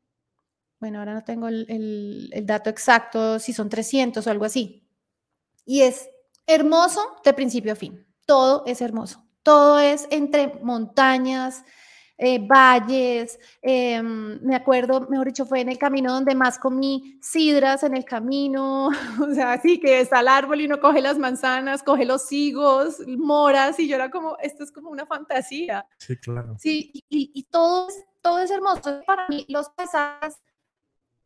[0.80, 4.86] bueno, ahora no tengo el, el- el dato exacto, si son 300 o algo así.
[5.64, 6.08] Y es
[6.46, 8.06] hermoso de principio a fin.
[8.26, 9.24] Todo es hermoso.
[9.42, 11.64] Todo es entre montañas,
[12.18, 13.38] eh, valles.
[13.62, 18.04] em, me acuerdo, mejor dicho, fue en el camino donde más comí sidras en el
[18.04, 18.90] camino.
[19.30, 22.96] O sea, así que está el árbol y uno coge las manzanas, coge los higos,
[23.06, 25.86] moras, y yo era como, esto es como una fantasía.
[25.98, 26.56] Sí, claro.
[26.58, 27.88] Sí, y, y- todo,
[28.22, 29.00] todo es hermoso.
[29.06, 30.36] Para mí, los paisajes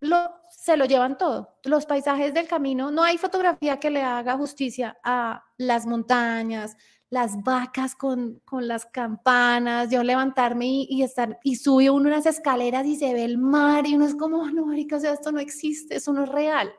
[0.03, 1.57] lo, se lo llevan todo.
[1.65, 6.77] Los paisajes del camino, no hay fotografía que le haga justicia a las montañas,
[7.11, 12.27] las vacas con, con las campanas, yo levantarme y, y estar, y sube uno unas
[12.27, 15.13] escaleras y se ve el mar, y uno es como, "Oh, no, marica, o sea,
[15.15, 16.71] esto no existe, eso no es real.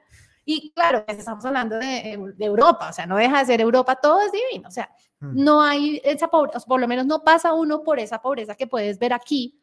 [0.45, 3.95] Y claro, pues, estamos hablando de, de Europa, o sea, no deja de ser Europa,
[3.95, 5.41] todo es divino, o sea, Mm.
[5.43, 8.99] no hay esa pobreza, por lo menos no pasa uno por esa pobreza que puedes
[8.99, 9.57] ver aquí.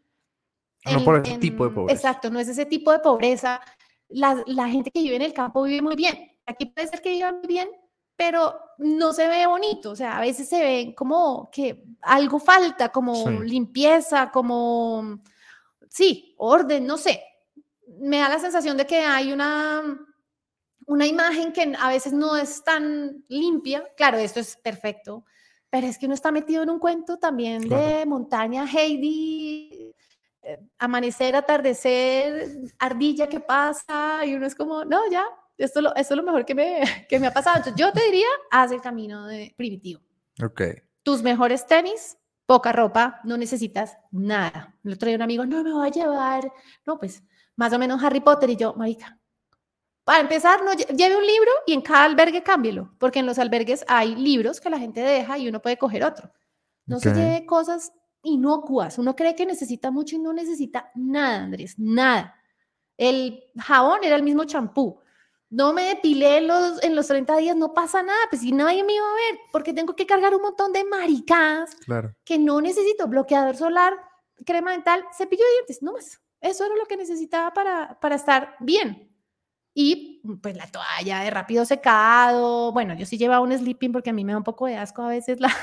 [0.87, 1.95] No por ese tipo de pobreza.
[1.97, 3.61] Exacto, no es ese tipo de pobreza.
[4.09, 6.31] La, la gente que vive en el campo vive muy bien.
[6.47, 7.69] Aquí puede ser que viva muy bien,
[8.17, 9.91] pero no se ve bonito.
[9.91, 13.39] O sea, a veces se ve como que algo falta, como Sí.
[13.45, 15.21] limpieza, como,
[15.89, 17.23] sí, orden, no sé.
[18.01, 19.83] Me da la sensación de que hay una,
[20.87, 23.85] una imagen que a veces no es tan limpia.
[23.97, 25.25] Claro, esto es perfecto,
[25.69, 27.87] pero es que uno está metido en un cuento también Claro.
[27.99, 29.95] de montaña, Heidi,
[30.79, 35.25] amanecer, atardecer, ardilla que pasa, y uno es como, no, ya,
[35.59, 37.59] esto, es lo- esto es lo mejor que me, que me ha pasado.
[37.59, 40.01] Entonces, yo te diría, haz el camino de primitivo.
[40.43, 40.63] Ok.
[41.03, 42.17] Tus mejores tenis,
[42.47, 44.75] poca ropa, no necesitas nada.
[44.85, 46.53] El otro día un amigo, no me voy a llevar,
[46.87, 47.23] no, pues,
[47.57, 49.19] más o menos Harry Potter, y yo, marica,
[50.05, 53.39] para empezar, no, lle- lleve un libro y en cada albergue cámbielo, porque en los
[53.39, 56.33] albergues hay libros que la gente deja y uno puede coger otro.
[56.87, 57.17] No se Ok.
[57.17, 57.93] lleve cosas
[58.23, 58.99] inocuas.
[58.99, 62.35] Uno cree que necesita mucho y no necesita nada, Andrés, nada.
[62.97, 64.99] El jabón era el mismo champú.
[65.49, 68.85] No me depilé en los, en los 30 días, no pasa nada, pues si nadie
[68.85, 72.15] me iba a ver, porque tengo que cargar un montón de maricadas Claro.
[72.25, 73.09] que no necesito.
[73.09, 73.95] Bloqueador solar,
[74.47, 76.21] crema dental, cepillo de dientes, no más.
[76.41, 79.10] Eso era lo que necesitaba para, para estar bien.
[79.83, 82.71] Y pues la toalla de rápido secado.
[82.73, 85.01] Bueno, yo sí llevaba un sleeping porque a mí me da un poco de asco
[85.03, 85.55] a veces las,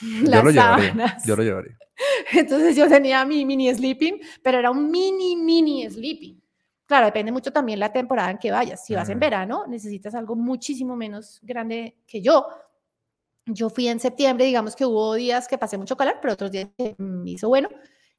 [0.00, 0.86] Yo las lo llevaría.
[0.88, 1.26] sábanas.
[1.26, 1.76] Yo lo llevaría.
[2.32, 6.40] Entonces yo tenía mi mini sleeping, pero era un mini, mini sleeping.
[6.86, 8.84] Claro, depende mucho también la temporada en que vayas.
[8.84, 9.20] Si vas en Mm.
[9.20, 12.46] verano, necesitas algo muchísimo menos grande que yo.
[13.46, 16.68] Yo fui en septiembre, digamos que hubo días que pasé mucho calor, pero otros días
[16.78, 17.68] que me hizo bueno.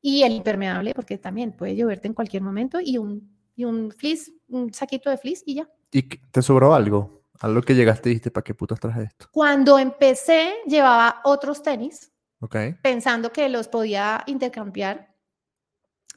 [0.02, 4.32] Y el impermeable, porque también puede lloverte en cualquier momento, y un, y un fleece,
[4.50, 5.70] un saquito de fleece y ya.
[5.92, 7.24] ¿Y te sobró algo?
[7.40, 9.28] Algo que llegaste y dijiste, ¿para qué putas traje esto?
[9.32, 12.56] Cuando empecé, llevaba otros tenis, Ok.
[12.82, 15.14] pensando que los podía intercambiar,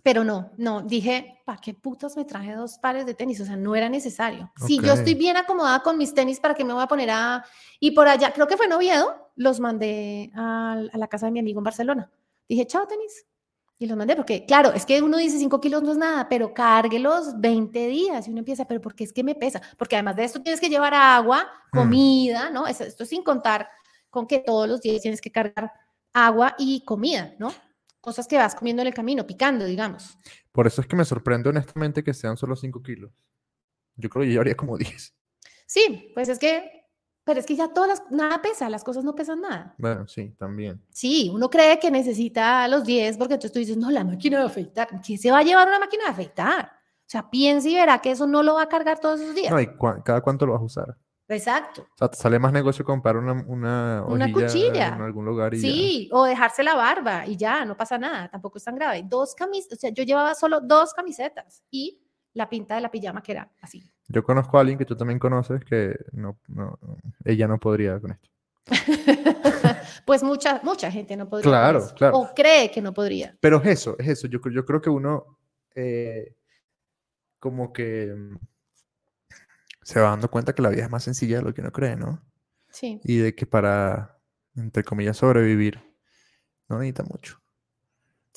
[0.03, 3.41] pero no, no, dije, ¿para qué putas me traje dos pares de tenis?
[3.41, 4.51] O sea, no era necesario.
[4.67, 7.45] Si yo estoy bien acomodada con mis tenis, ¿para qué me voy a poner a...?
[7.81, 11.33] Y por allá, creo que fue en Oviedo, los mandé al- a, la casa de
[11.33, 12.11] mi amigo en Barcelona.
[12.49, 13.27] Dije, chao tenis,
[13.81, 16.53] Y los mandé porque, claro, es que uno dice 5 kilos no es nada, pero
[16.53, 19.63] cárguelos 20 días y uno empieza, pero ¿por qué es que me pesa?
[19.77, 21.79] Porque además de esto tienes que llevar agua, Mm.
[21.79, 22.67] comida, ¿no?
[22.67, 23.69] Esto, sin contar
[24.11, 25.71] con que todos los días tienes que cargar
[26.13, 27.53] agua y comida, ¿no?
[28.01, 30.19] Cosas que vas comiendo en el camino, picando, digamos.
[30.51, 33.13] Por eso es que me sorprende honestamente que sean solo 5 kilos.
[33.97, 35.15] Yo creo que yo llevaría como 10.
[35.67, 36.78] Sí, pues es que,
[37.29, 39.75] pero es que ya todas las, nada pesa, las cosas no pesan nada.
[39.77, 40.83] Bueno, sí, también.
[40.91, 44.47] Sí, uno cree que necesita los 10 porque entonces tú dices, no, la máquina de
[44.47, 44.89] afeitar.
[45.05, 46.73] ¿Quién se va a llevar una máquina de afeitar?
[46.73, 49.51] O sea, piensa y verá que eso no lo va a cargar todos esos días.
[49.53, 50.97] No, ¿y cua- cada cuánto lo vas a usar?
[51.29, 51.83] Exacto.
[51.83, 54.95] O sea, te sale más negocio comprar una, una, Una cuchilla.
[54.97, 55.69] en algún lugar y ya.
[55.69, 59.03] Sí, o dejarse la barba y ya, no pasa nada, tampoco es tan grave.
[59.07, 62.01] Dos camisetas, o sea, yo llevaba solo dos camisetas y
[62.33, 63.83] la pinta de la pijama que era así.
[64.09, 66.79] Yo conozco a alguien que tú también conoces que no, no,
[67.25, 68.31] ella no podría con esto.
[70.07, 71.45] pues mucha, mucha gente no podría.
[71.45, 72.19] con Claro, eso, claro.
[72.19, 73.37] O cree que no podría.
[73.41, 74.27] Pero es eso, es eso.
[74.29, 75.39] Yo, yo creo que uno
[75.75, 76.35] eh,
[77.39, 78.37] como que mm,
[79.83, 81.97] se va dando cuenta que la vida es más sencilla de lo que uno cree,
[81.97, 82.23] ¿no?
[82.71, 83.01] Sí.
[83.05, 84.19] Y de que para,
[84.57, 85.81] entre comillas, sobrevivir,
[86.69, 87.41] no necesita mucho.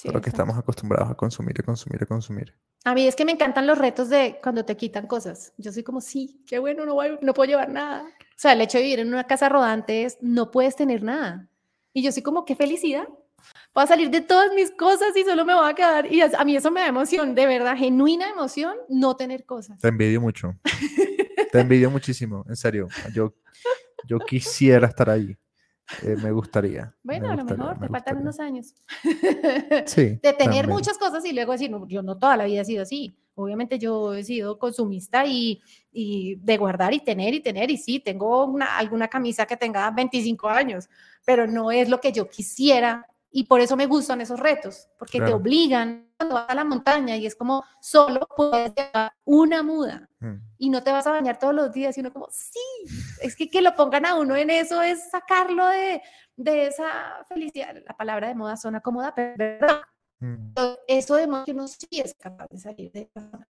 [0.01, 0.41] Sí, Solo que exacto.
[0.43, 2.53] estamos acostumbrados a consumir, a consumir, a consumir.
[2.83, 5.53] A mí es que me encantan los retos de cuando te quitan cosas.
[5.57, 8.03] Yo soy como, sí, qué bueno, no, voy- no puedo llevar nada.
[8.03, 11.47] O sea, el hecho de vivir en una casa rodante es, no puedes tener nada.
[11.93, 13.07] Y yo soy como, qué felicidad.
[13.73, 16.11] Voy a salir de todas mis cosas y solo me voy a quedar.
[16.11, 19.79] Y a a mí eso me da emoción, de verdad, genuina emoción, no tener cosas.
[19.79, 20.55] Te envidio mucho.
[21.51, 22.87] Te envidio muchísimo, en serio.
[23.13, 23.33] Yo,
[24.07, 25.35] yo quisiera estar ahí.
[26.03, 26.93] Eh, me gustaría.
[27.03, 28.73] me Bueno, a lo mejor me te faltan unos años.
[29.85, 30.01] Sí.
[30.03, 30.69] de tener también.
[30.69, 33.15] muchas cosas y luego decir, "No, yo no toda la vida he sido así.
[33.35, 35.61] Obviamente yo he sido consumista y,
[35.91, 37.71] y de guardar y tener y tener.
[37.71, 40.89] Y sí, tengo una, alguna camisa que tenga 25 años,
[41.25, 43.07] pero no es lo que yo quisiera.
[43.34, 45.38] Y por eso me gustan esos retos, porque te Claro.
[45.38, 50.36] obligan cuando vas a la montaña y es como solo puedes llevar una muda Mm.
[50.57, 52.59] y no te vas a bañar todos los días y uno como, sí,
[53.21, 56.01] es que que lo pongan a uno en eso es sacarlo de,
[56.36, 57.73] de esa felicidad.
[57.88, 59.82] La palabra de moda suena cómoda, pero verdad.
[60.19, 60.53] Mm,
[60.88, 63.47] eso demuestra que uno sí es capaz de salir de esa zona,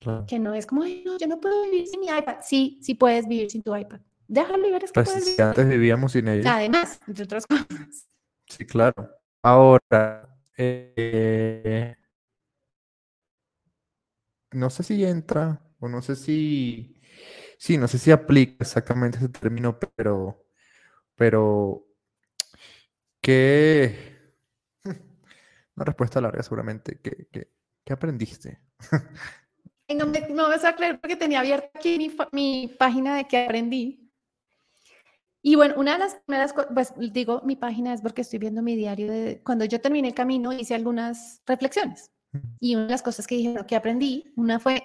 [0.00, 0.24] claro.
[0.26, 2.38] que no es como, "Ay, no, yo no puedo vivir sin mi iPad.
[2.42, 4.00] Sí, sí puedes vivir sin tu iPad.
[4.26, 5.42] Déjalo y verás que Pues puedes si vivir.
[5.44, 6.56] antes vivíamos sin ella.
[6.56, 8.06] Además, entre otras cosas.
[8.50, 8.94] Sí, claro.
[9.42, 10.28] Ahora,
[10.58, 11.96] eh,
[14.52, 17.00] no sé si entra o no sé si,
[17.58, 20.44] sí, no sé si aplica exactamente ese término, pero,
[21.16, 21.86] pero,
[23.20, 24.18] ¿qué?
[25.76, 27.00] Una respuesta larga seguramente.
[27.02, 27.50] ¿Qué, qué,
[27.84, 28.60] qué aprendiste?
[29.88, 33.26] No, me, no me vas a creer porque tenía abierta aquí mi, mi página de
[33.26, 34.09] que aprendí.
[35.42, 38.62] Y bueno, una de las primeras cosas, pues digo mi página es porque estoy viendo
[38.62, 42.10] mi diario de cuando yo terminé el camino hice algunas reflexiones.
[42.60, 44.84] Y una de las cosas que dije que aprendí, una fue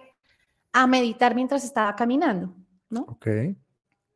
[0.72, 2.54] a meditar mientras estaba caminando,
[2.90, 3.02] ¿no?
[3.02, 3.28] Ok.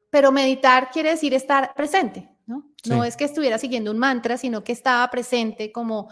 [0.09, 2.71] Pero meditar quiere decir estar presente, ¿no?
[2.87, 6.09] No es que estuviera siguiendo un mantra, sino que estaba presente como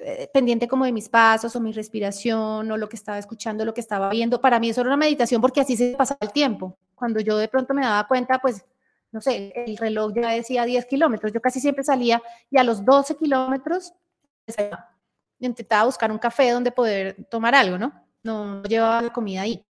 [0.00, 3.74] eh, pendiente como de mis pasos o mi respiración o lo que estaba escuchando, lo
[3.74, 4.40] que estaba viendo.
[4.40, 6.78] Para mí eso era una meditación porque así se pasaba el tiempo.
[6.94, 8.64] Cuando yo de pronto me daba cuenta, pues,
[9.10, 12.84] no sé, el reloj ya decía 10 kilómetros, yo casi siempre salía y a los
[12.84, 13.94] 12 kilómetros
[14.46, 14.96] desayunaba.
[15.38, 17.92] intentaba buscar un café donde poder tomar algo, ¿no?
[18.22, 19.64] No llevaba la comida ahí.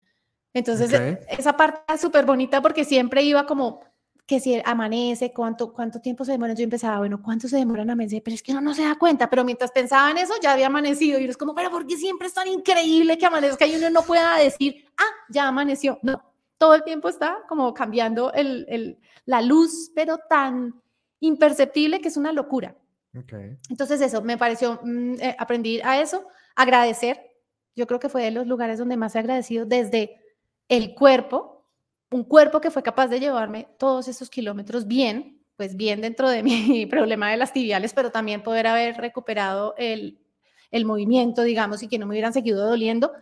[0.53, 0.91] Entonces,
[1.29, 3.81] esa parte es súper bonita porque siempre iba como
[4.25, 6.53] que si amanece, cuánto, cuánto tiempo se demora.
[6.53, 8.21] Yo empezaba, bueno, ¿cuánto se demora en amanecer?
[8.23, 9.29] Pero es que uno no se da cuenta.
[9.29, 11.17] Pero mientras pensaba en eso, ya había amanecido.
[11.17, 13.89] Y uno es como, pero ¿por qué siempre es tan increíble que amanezca y uno
[13.89, 15.97] no pueda decir, ah, ya amaneció?
[16.01, 16.21] No,
[16.57, 20.81] todo el tiempo está como cambiando el, el, la luz, pero tan
[21.19, 22.75] imperceptible que es una locura.
[23.17, 23.33] Ok.
[23.69, 27.19] Entonces eso, me pareció, mm, eh, aprendí a eso, agradecer.
[27.75, 30.19] Yo creo que fue de los lugares donde más he agradecido desde
[30.67, 31.65] el cuerpo,
[32.11, 36.43] un cuerpo que fue capaz de llevarme todos esos kilómetros bien, pues bien dentro de
[36.43, 40.19] mi problema de las tibiales, pero también poder haber recuperado el,
[40.71, 43.13] el movimiento, digamos, y que no me hubieran seguido doliendo,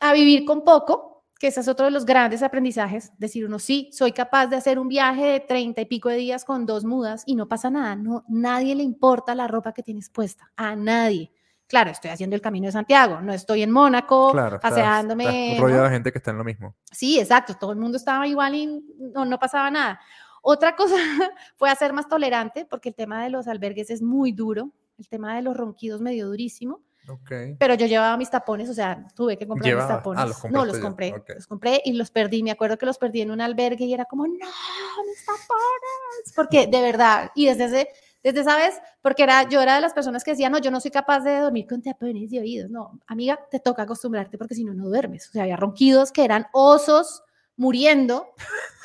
[0.00, 1.11] a vivir con poco,
[1.42, 4.78] que ese es otro de los grandes aprendizajes, decir uno, sí, soy capaz de hacer
[4.78, 7.96] un viaje de treinta y pico de días con dos mudas y no pasa nada,
[7.96, 11.32] no, nadie le importa la ropa que tienes puesta, a nadie.
[11.66, 15.48] Claro, estoy haciendo el camino de Santiago, no estoy en Mónaco, Claro, estás- paseándome.
[15.48, 15.88] estás rodeado ¿no?
[15.88, 16.76] de gente que está en lo mismo.
[16.92, 18.80] Sí, exacto, todo el mundo estaba igual y
[19.12, 19.98] no, no pasaba nada.
[20.42, 20.94] Otra cosa
[21.56, 25.34] fue hacer más tolerante, porque el tema de los albergues es muy duro, el tema
[25.34, 27.30] de los ronquidos medio durísimo, Ok.
[27.58, 30.24] pero yo llevaba mis tapones, o sea, tuve que comprar mis ah, tapones.
[30.26, 31.30] los no, los compré, ok.
[31.34, 32.42] los compré y los perdí.
[32.42, 36.66] Me acuerdo que los perdí en un albergue y era como, no, mis tapones, porque
[36.66, 37.88] de verdad, y desde ese,
[38.22, 40.80] desde esa vez porque era, yo era de las personas que decían, no, yo no
[40.80, 42.70] soy capaz de dormir con tapones de oídos.
[42.70, 45.28] No, amiga, te toca acostumbrarte porque si no, no duermes.
[45.28, 47.22] O sea, había ronquidos que eran osos
[47.56, 48.32] muriendo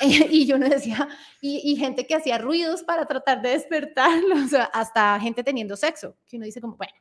[0.00, 1.08] y yo no decía,
[1.40, 6.16] y, gente que hacía ruidos para tratar de despertarlo, o sea, hasta gente teniendo sexo,
[6.26, 6.92] que uno dice como, bueno,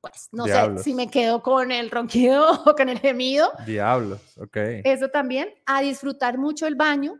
[0.00, 3.52] pues no sé si me quedo con el ronquido o con el gemido.
[3.66, 4.56] Diablos, ok.
[4.84, 7.18] Eso también, a disfrutar mucho el baño,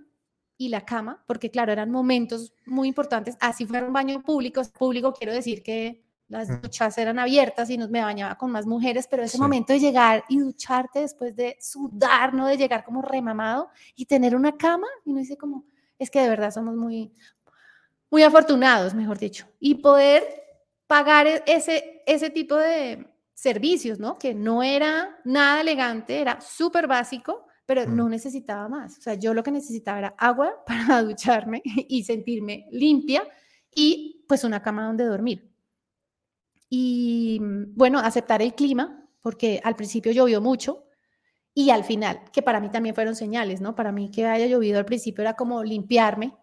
[0.61, 5.15] y la cama, porque claro, eran momentos muy importantes, así fuera un baño público, público
[5.15, 9.23] quiero decir que las duchas eran abiertas y nos me bañaba con más mujeres, pero
[9.23, 14.05] ese momento de llegar y ducharte después de sudar, no de llegar como remamado y
[14.05, 15.65] tener una cama, y uno dice como,
[15.99, 17.11] es que de verdad somos muy,
[18.11, 20.23] muy afortunados, mejor dicho, y poder
[20.91, 24.19] pagar e-, ese, ese tipo de servicios, ¿no?
[24.19, 28.11] Que no era nada elegante, era súper básico, pero no mm.
[28.11, 28.99] necesitaba más.
[28.99, 33.23] O sea, yo lo que necesitaba era agua para ducharme y sentirme limpia
[33.73, 35.49] y pues una cama donde dormir.
[36.69, 40.87] Y mm, bueno, aceptar el clima, porque al principio llovió mucho
[41.55, 43.77] y al final, que para mí también fueron señales, ¿no?
[43.77, 46.35] Para mí que haya llovido al principio era como limpiarme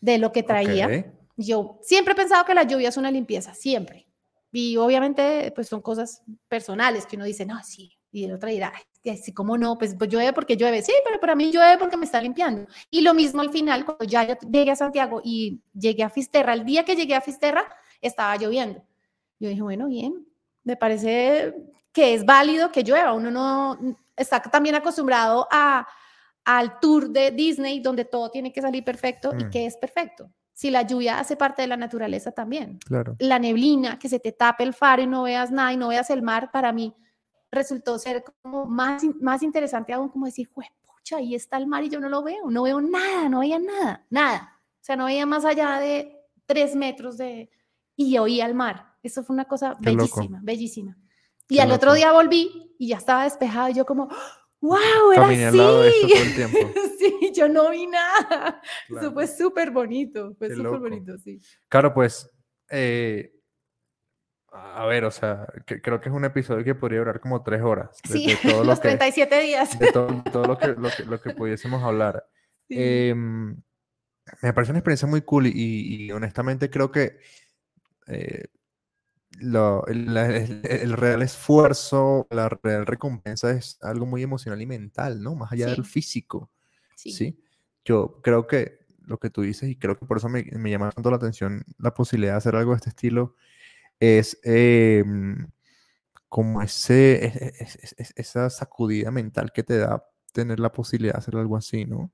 [0.00, 1.12] de lo que traía.
[1.36, 4.06] Yo siempre he pensado que la lluvia es una limpieza, siempre.
[4.50, 8.72] Y obviamente, pues son cosas personales que uno dice, no, sí, y el otro dirá,
[9.10, 12.04] así como no, pues, pues, llueve porque llueve, sí, pero para mí llueve porque me
[12.04, 12.66] está limpiando.
[12.90, 16.52] Y lo mismo al final, cuando ya yo llegué a Santiago y llegué a Fisterra,
[16.52, 17.64] el día que llegué a Fisterra
[18.02, 18.84] estaba lloviendo.
[19.38, 20.26] Yo dije, bueno, bien,
[20.62, 21.54] me parece
[21.92, 25.86] que es válido que llueva, uno no está también acostumbrado a,
[26.44, 29.50] al tour de Disney donde todo tiene que salir perfecto y mm.
[29.50, 30.30] que es perfecto.
[30.62, 32.78] Si la lluvia hace parte de la naturaleza también.
[32.86, 33.16] Claro.
[33.18, 36.08] La neblina, que se te tape el faro y no veas nada y no veas
[36.10, 36.94] el mar, para mí
[37.50, 41.88] resultó ser como más, más interesante aún, como decir, pucha, ahí está el mar y
[41.88, 44.60] yo no lo veo, no veo nada, no veía nada, nada.
[44.80, 47.50] O sea, no veía más allá de tres metros de...
[47.96, 48.94] y oía el mar.
[49.02, 50.96] Eso fue una cosa bellísima, bellísima.
[51.48, 54.10] Y al otro día volví y ya estaba despejado y yo como,
[54.62, 55.42] wow, era así.
[55.42, 56.58] Al lado de todo el tiempo.
[56.98, 58.62] sí, yo no vi nada.
[58.88, 61.38] Eso fue súper bonito, fue súper bonito, sí.
[61.68, 62.30] Claro, pues
[62.70, 63.30] eh,
[64.52, 67.98] a ver, o sea, creo que es un episodio que podría durar como tres horas.
[68.04, 69.78] Sí, los 37 días.
[69.78, 70.68] De todo, lo, que,
[71.04, 72.26] lo, que, pudiésemos hablar.
[72.74, 73.54] Em,
[74.40, 77.18] me parece una experiencia muy cool y, honestamente creo que
[78.06, 78.44] eh,
[79.40, 85.34] el, real esfuerzo, la real recompensa es algo muy emocional y mental, ¿no?
[85.34, 86.50] Más allá del físico.
[86.96, 87.38] Sí.
[87.84, 90.90] Yo creo que lo que tú dices y creo que por eso me, me llama
[90.90, 93.34] tanto la atención la posibilidad de hacer algo de este estilo
[93.98, 95.48] es em,
[96.28, 97.52] como ese,
[98.16, 102.10] esa sacudida mental que te da tener la posibilidad de hacer algo así, ¿no?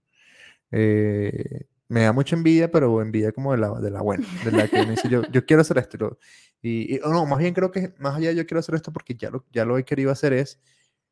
[0.71, 4.69] Eh, me da mucha envidia, pero envidia como de la, de la buena, de la
[4.69, 6.19] que me dice yo, yo quiero hacer esto.
[6.63, 9.47] Y, no, más bien creo que más allá yo quiero hacer esto porque ya lo,
[9.53, 10.61] ya lo he querido hacer es,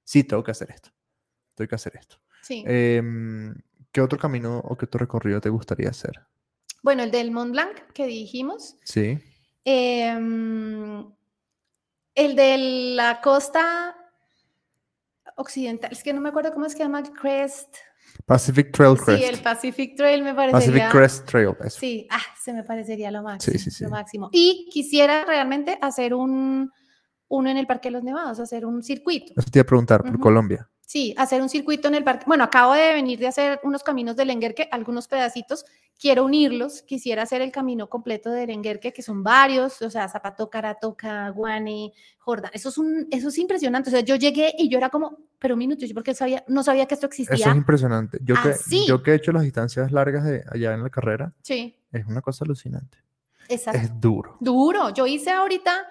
[0.04, 0.90] sí, tengo que hacer esto.
[1.54, 2.16] Tengo que hacer esto.
[2.42, 2.64] Sí.
[2.66, 3.54] Em,
[3.92, 6.20] ¿Qué otro camino o qué otro recorrido te gustaría hacer?
[6.82, 8.76] Bueno, el del Mont Blanc que dijimos.
[8.84, 9.18] Sí.
[9.64, 11.04] Em,
[12.14, 12.58] el de
[12.94, 13.96] la costa
[15.36, 17.76] occidental, es que no me acuerdo cómo es que se llama, Crest.
[18.24, 19.22] Pacific Trail Crest.
[19.22, 20.66] Sí, el Pacific Trail me parecería.
[20.66, 21.78] Pacific Crest Trail, eso.
[21.78, 23.52] Sí, ah, se me parecería lo máximo.
[23.52, 23.84] Sí, sí, sí.
[23.84, 24.28] Lo máximo.
[24.32, 26.70] Y quisiera realmente hacer un,
[27.28, 29.32] uno en el Parque de los Nevados, hacer un circuito.
[29.36, 30.68] Eso te iba a preguntar, por Colombia.
[30.86, 32.26] Sí, hacer un circuito en el parque.
[32.28, 35.64] Bueno, acabo de venir de hacer unos caminos del Enguerque, algunos pedacitos.
[35.98, 36.82] Quiero unirlos.
[36.82, 41.92] Quisiera hacer el camino completo del Enguerque, que son varios, o sea, Zapato, Caratoca, Guane,
[42.18, 42.52] Jordán.
[42.54, 43.90] Eso es, un, eso es impresionante.
[43.90, 46.64] O sea, yo llegué y yo era como, pero un minuto, yo porque sabía, no
[46.64, 47.36] sabía que esto existía.
[47.36, 48.18] Eso es impresionante.
[48.20, 51.78] Yo, que, yo que he hecho las distancias largas de allá en la carrera, sí.
[51.92, 52.98] es una cosa alucinante.
[53.48, 53.78] Exacto.
[53.80, 54.36] Es duro.
[54.40, 54.90] Duro.
[54.90, 55.86] Yo hice ahorita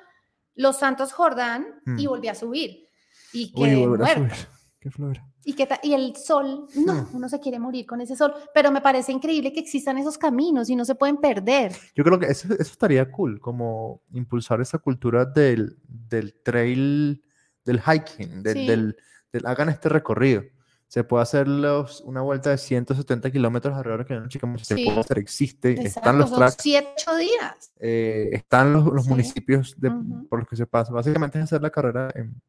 [0.55, 2.09] Los Santos Jordán y mm.
[2.09, 2.89] volví a subir.
[3.31, 4.35] Y quedé muerta.
[5.45, 7.07] ¿Y, y el sol, no, hmm.
[7.13, 10.69] uno se quiere morir con ese sol, pero me parece increíble que existan esos caminos
[10.69, 11.71] y no se pueden perder.
[11.95, 17.23] Yo creo que eso, estaría cool, como impulsar esa cultura del, del trail,
[17.63, 18.97] del hiking, del, del,
[19.43, 20.43] hagan este recorrido.
[20.87, 25.17] Se puede hacer los, una vuelta de 170 kilómetros alrededor de chica se puede hacer,
[25.17, 26.57] existe, están los tracks.
[26.59, 27.71] Siete, ocho días.
[27.79, 29.91] Eh, están los, los municipios de,
[30.29, 30.93] por los que se pasa.
[30.93, 32.39] Básicamente es hacer la carrera en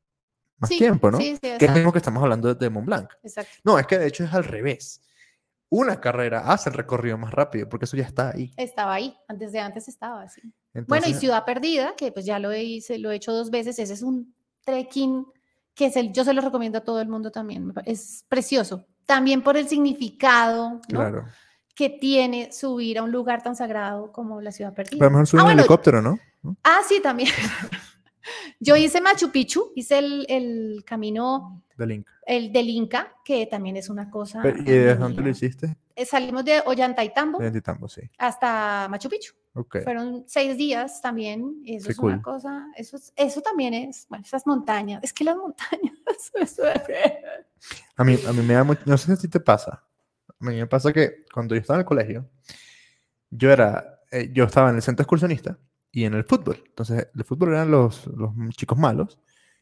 [0.59, 1.19] más tiempo, ¿no?
[1.19, 3.11] Sí, que es lo mismo que estamos hablando de Mont Blanc.
[3.23, 3.53] Exacto.
[3.65, 5.03] No, es que de hecho es al revés.
[5.69, 8.53] Una carrera hace el recorrido más rápido porque eso ya está ahí.
[8.57, 10.41] Estaba ahí, antes de antes estaba así.
[10.87, 13.93] bueno, y Ciudad Perdida, que pues ya lo hice, lo he hecho dos veces, ese
[13.93, 14.35] es un
[14.65, 15.27] trekking
[15.77, 18.87] que es el, yo se lo recomiendo a todo el mundo también, es precioso.
[19.05, 21.25] También por el significado ¿no?
[21.75, 24.99] que tiene subir a un lugar tan sagrado como la Ciudad Perdida.
[24.99, 26.19] Pero mejor subir ah, en helicóptero, ¿no?
[26.65, 27.29] Ah, sí, también.
[28.59, 32.13] Yo hice Machu Picchu, hice el, el camino, Del Inca.
[32.27, 34.43] el del Inca, que también es una cosa.
[34.49, 35.77] ¿Y desde dónde lo hiciste?
[35.97, 38.03] Eh, Salimos de Ollantaytambo Titambo, sí.
[38.19, 39.33] hasta Machu Picchu.
[39.55, 39.79] Ok.
[39.83, 41.63] Fueron seis días también.
[41.65, 42.13] Eso Qué es cool.
[42.13, 45.95] una cosa, eso, es- eso también es, bueno, esas montañas, es que las montañas,
[46.35, 46.63] eso
[47.97, 49.83] A mí, a mí me da mucho, no sé si te pasa.
[50.39, 52.29] A mí me pasa que cuando yo estaba en el colegio,
[53.31, 55.59] yo era, eh, yo estaba en el centro excursionista
[55.91, 56.63] y en el fútbol.
[56.67, 59.19] Entonces, el fútbol eran los, los chicos malos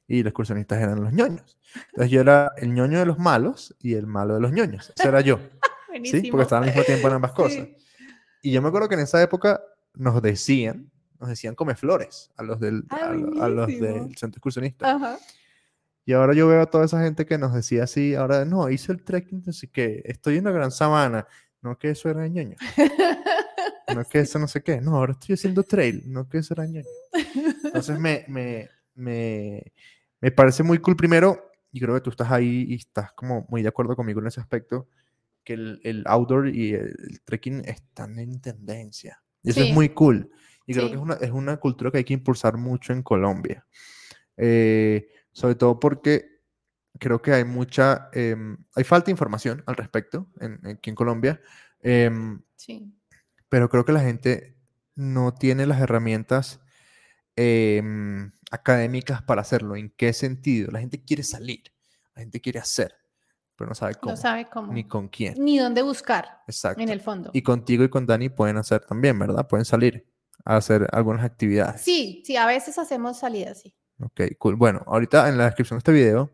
[0.09, 1.57] y los excursionistas eran los ñoños.
[1.91, 4.93] Entonces, yo era el ñoño de los malos y el malo de los ñoños.
[4.97, 5.39] Ese era yo,
[6.03, 6.11] ¿sí?
[6.11, 6.31] Buenísimo.
[6.33, 7.65] Porque estaba al mismo tiempo en ambas cosas.
[7.65, 7.77] Sí.
[8.43, 9.63] Y yo me acuerdo que en esa época
[9.95, 14.39] nos decían, nos decían come flores a los del, Ah, a, a los del centro
[14.39, 14.95] excursionista.
[14.95, 15.19] Ajá.
[16.07, 18.93] Y ahora yo veo a toda esa gente que nos decía así, ahora no, hice
[18.93, 21.27] el trekking, así que estoy en la gran sabana.
[21.63, 22.57] No que eso era ñoño.
[23.95, 24.83] No que eso no sé qué.
[24.83, 26.03] No, ahora estoy haciendo trail.
[26.07, 26.87] No que eso era ñoño.
[27.65, 29.73] Entonces me, me, me,
[30.21, 33.63] me parece muy cool primero, y creo que tú estás ahí y estás como muy
[33.63, 34.89] de acuerdo conmigo en ese aspecto,
[35.45, 39.23] que el, el outdoor y el, el trekking están en tendencia.
[39.43, 39.69] Y eso Sí.
[39.69, 40.31] es muy cool.
[40.67, 43.67] Y creo que es una, es una cultura que hay que impulsar mucho en Colombia.
[44.37, 46.41] Eh, sobre todo porque
[46.99, 51.41] creo que hay mucha, em, hay falta de información al respecto en, aquí en Colombia,
[51.81, 52.93] em, Sí.
[53.49, 54.57] pero creo que la gente
[54.95, 56.61] no tiene las herramientas
[57.37, 59.75] em, académicas para hacerlo.
[59.77, 60.71] ¿En qué sentido?
[60.71, 61.63] La gente quiere salir,
[62.15, 62.95] la gente quiere hacer,
[63.57, 64.73] pero no sabe cómo, No sabe cómo.
[64.73, 65.35] ni con quién.
[65.43, 66.83] Ni dónde buscar Exacto.
[66.83, 67.31] en el fondo.
[67.33, 69.47] Y contigo y con Dani pueden hacer también, ¿verdad?
[69.47, 70.07] Pueden salir
[70.45, 71.81] a hacer algunas actividades.
[71.81, 73.75] Sí, sí, a veces hacemos salidas, sí.
[74.01, 74.57] Ok, cool.
[74.57, 76.33] Bueno, ahorita en la descripción de este video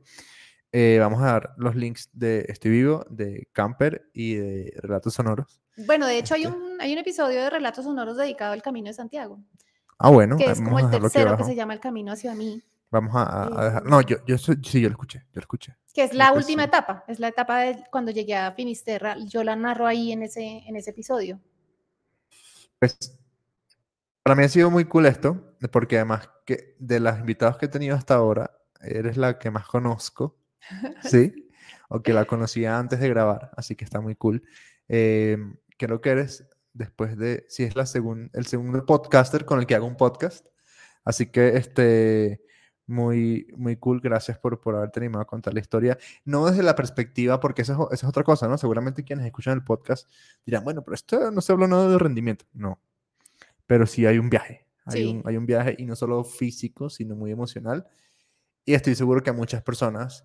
[0.72, 5.60] eh, vamos a dar los links de Estoy Vivo, de Camper y de Relatos Sonoros.
[5.86, 6.56] Bueno, de hecho hay Este.
[6.56, 9.40] un, hay un episodio de Relatos Sonoros dedicado al Camino de Santiago,
[9.98, 13.12] Ah, bueno, que es como el tercero que se llama El Camino hacia mí, Vamos
[13.14, 13.84] a, dejar.
[13.86, 15.76] No, yo, yo sí, yo lo escuché, yo lo escuché.
[15.94, 19.54] que es la última etapa, es la etapa de cuando llegué a Finisterra, yo la
[19.54, 21.40] narro ahí en ese, en ese episodio.
[22.78, 22.98] Pues
[24.22, 27.68] para mí ha sido muy cool esto, porque además que de las invitados que he
[27.68, 28.50] tenido hasta ahora,
[28.82, 30.36] eres la que más conozco,
[31.04, 31.48] ¿sí?
[31.88, 34.42] O que la conocía antes de grabar, así que está muy cool.
[34.88, 35.36] Eh,
[35.76, 39.74] creo que eres, después de, si es la segun- el segundo podcaster con el que
[39.74, 40.46] hago un podcast,
[41.04, 42.42] así que este,
[42.90, 45.96] muy, muy cool, gracias por, por haberte animado a contar la historia.
[46.24, 48.58] No desde la perspectiva, porque esa es, esa es otra cosa, ¿no?
[48.58, 50.10] Seguramente quienes escuchan el podcast
[50.44, 52.44] dirán, bueno, pero esto no se habló nada de rendimiento.
[52.52, 52.80] No,
[53.66, 54.66] pero sí hay un viaje.
[54.84, 55.08] Hay, Sí.
[55.08, 57.86] un, hay un viaje y no solo físico, sino muy emocional.
[58.64, 60.24] Y estoy seguro que a muchas personas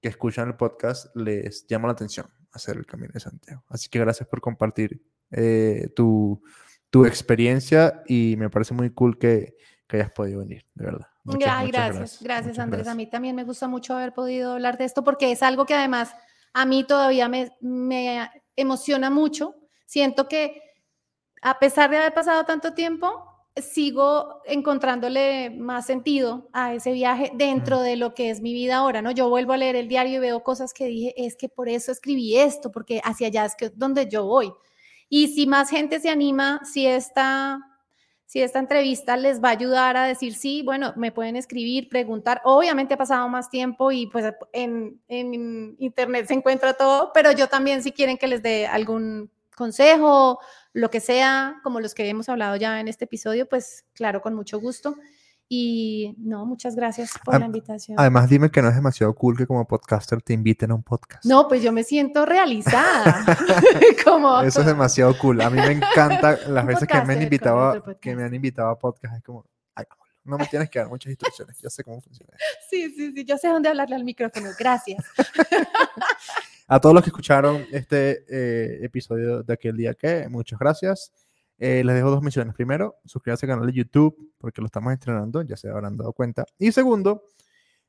[0.00, 3.64] que escuchan el podcast les llama la atención hacer el Camino de Santiago.
[3.68, 6.42] Así que gracias por compartir eh, tu,
[6.90, 9.56] tu experiencia y me parece muy cool que,
[9.86, 11.06] que hayas podido venir, de verdad.
[11.32, 12.80] Muchas, Ay, muchas gracias, gracias Andrés.
[12.80, 12.96] A gracias.
[12.96, 16.14] mí también me gusta mucho haber podido hablar de esto porque es algo que además
[16.52, 19.54] a mí todavía me, me emociona mucho.
[19.86, 20.62] Siento que
[21.42, 23.26] a pesar de haber pasado tanto tiempo,
[23.56, 29.02] sigo encontrándole más sentido a ese viaje dentro de lo que es mi vida ahora,
[29.02, 29.10] ¿no?
[29.10, 31.92] Yo vuelvo a leer el diario y veo cosas que dije, es que por eso
[31.92, 34.52] escribí esto, porque hacia allá es que donde yo voy.
[35.08, 37.58] Y si más gente se anima, si esta,
[38.30, 42.40] si esta entrevista les va a ayudar a decir, sí, bueno, me pueden escribir, preguntar.
[42.44, 47.48] Obviamente ha pasado más tiempo y pues en, en internet se encuentra todo, pero yo
[47.48, 50.38] también si quieren que les dé algún consejo,
[50.72, 54.34] lo que sea, como los que hemos hablado ya en este episodio, pues claro, con
[54.34, 54.94] mucho gusto.
[55.52, 57.98] Y no, muchas gracias por la invitación.
[57.98, 61.24] Además, dime que no es demasiado cool que como podcaster te inviten a un podcast.
[61.24, 63.26] No, pues yo me siento realizada.
[64.04, 65.40] como, Eso es demasiado cool.
[65.40, 68.78] A mí me encanta las veces que me han invitado, que me han invitado a
[68.78, 69.16] podcast.
[69.16, 69.44] Es como,
[69.74, 70.14] hagámoslo.
[70.22, 71.58] No me tienes que dar muchas instrucciones.
[71.60, 72.32] Yo sé cómo funciona.
[72.68, 74.50] Sí, sí, sí, yo sé dónde hablarle al micrófono.
[74.56, 75.04] Gracias.
[76.68, 81.10] A todos los que escucharon este eh, episodio de aquel día que, muchas gracias.
[81.60, 82.54] Eh, les dejo dos misiones.
[82.54, 86.46] Primero, suscríbanse al canal de YouTube porque lo estamos estrenando, ya se habrán dado cuenta.
[86.58, 87.22] Y segundo,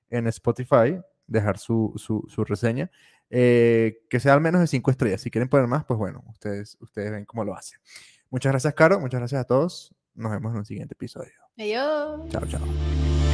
[0.09, 2.91] en Spotify, dejar su, su, su reseña,
[3.29, 5.21] eh, que sea al menos de cinco estrellas.
[5.21, 7.79] Si quieren poner más, pues bueno, ustedes, ustedes ven cómo lo hacen.
[8.29, 8.99] Muchas gracias, Caro.
[8.99, 9.95] Muchas gracias a todos.
[10.13, 11.31] Nos vemos en un siguiente episodio.
[11.57, 12.29] Adiós.
[12.29, 13.30] Chao, chao.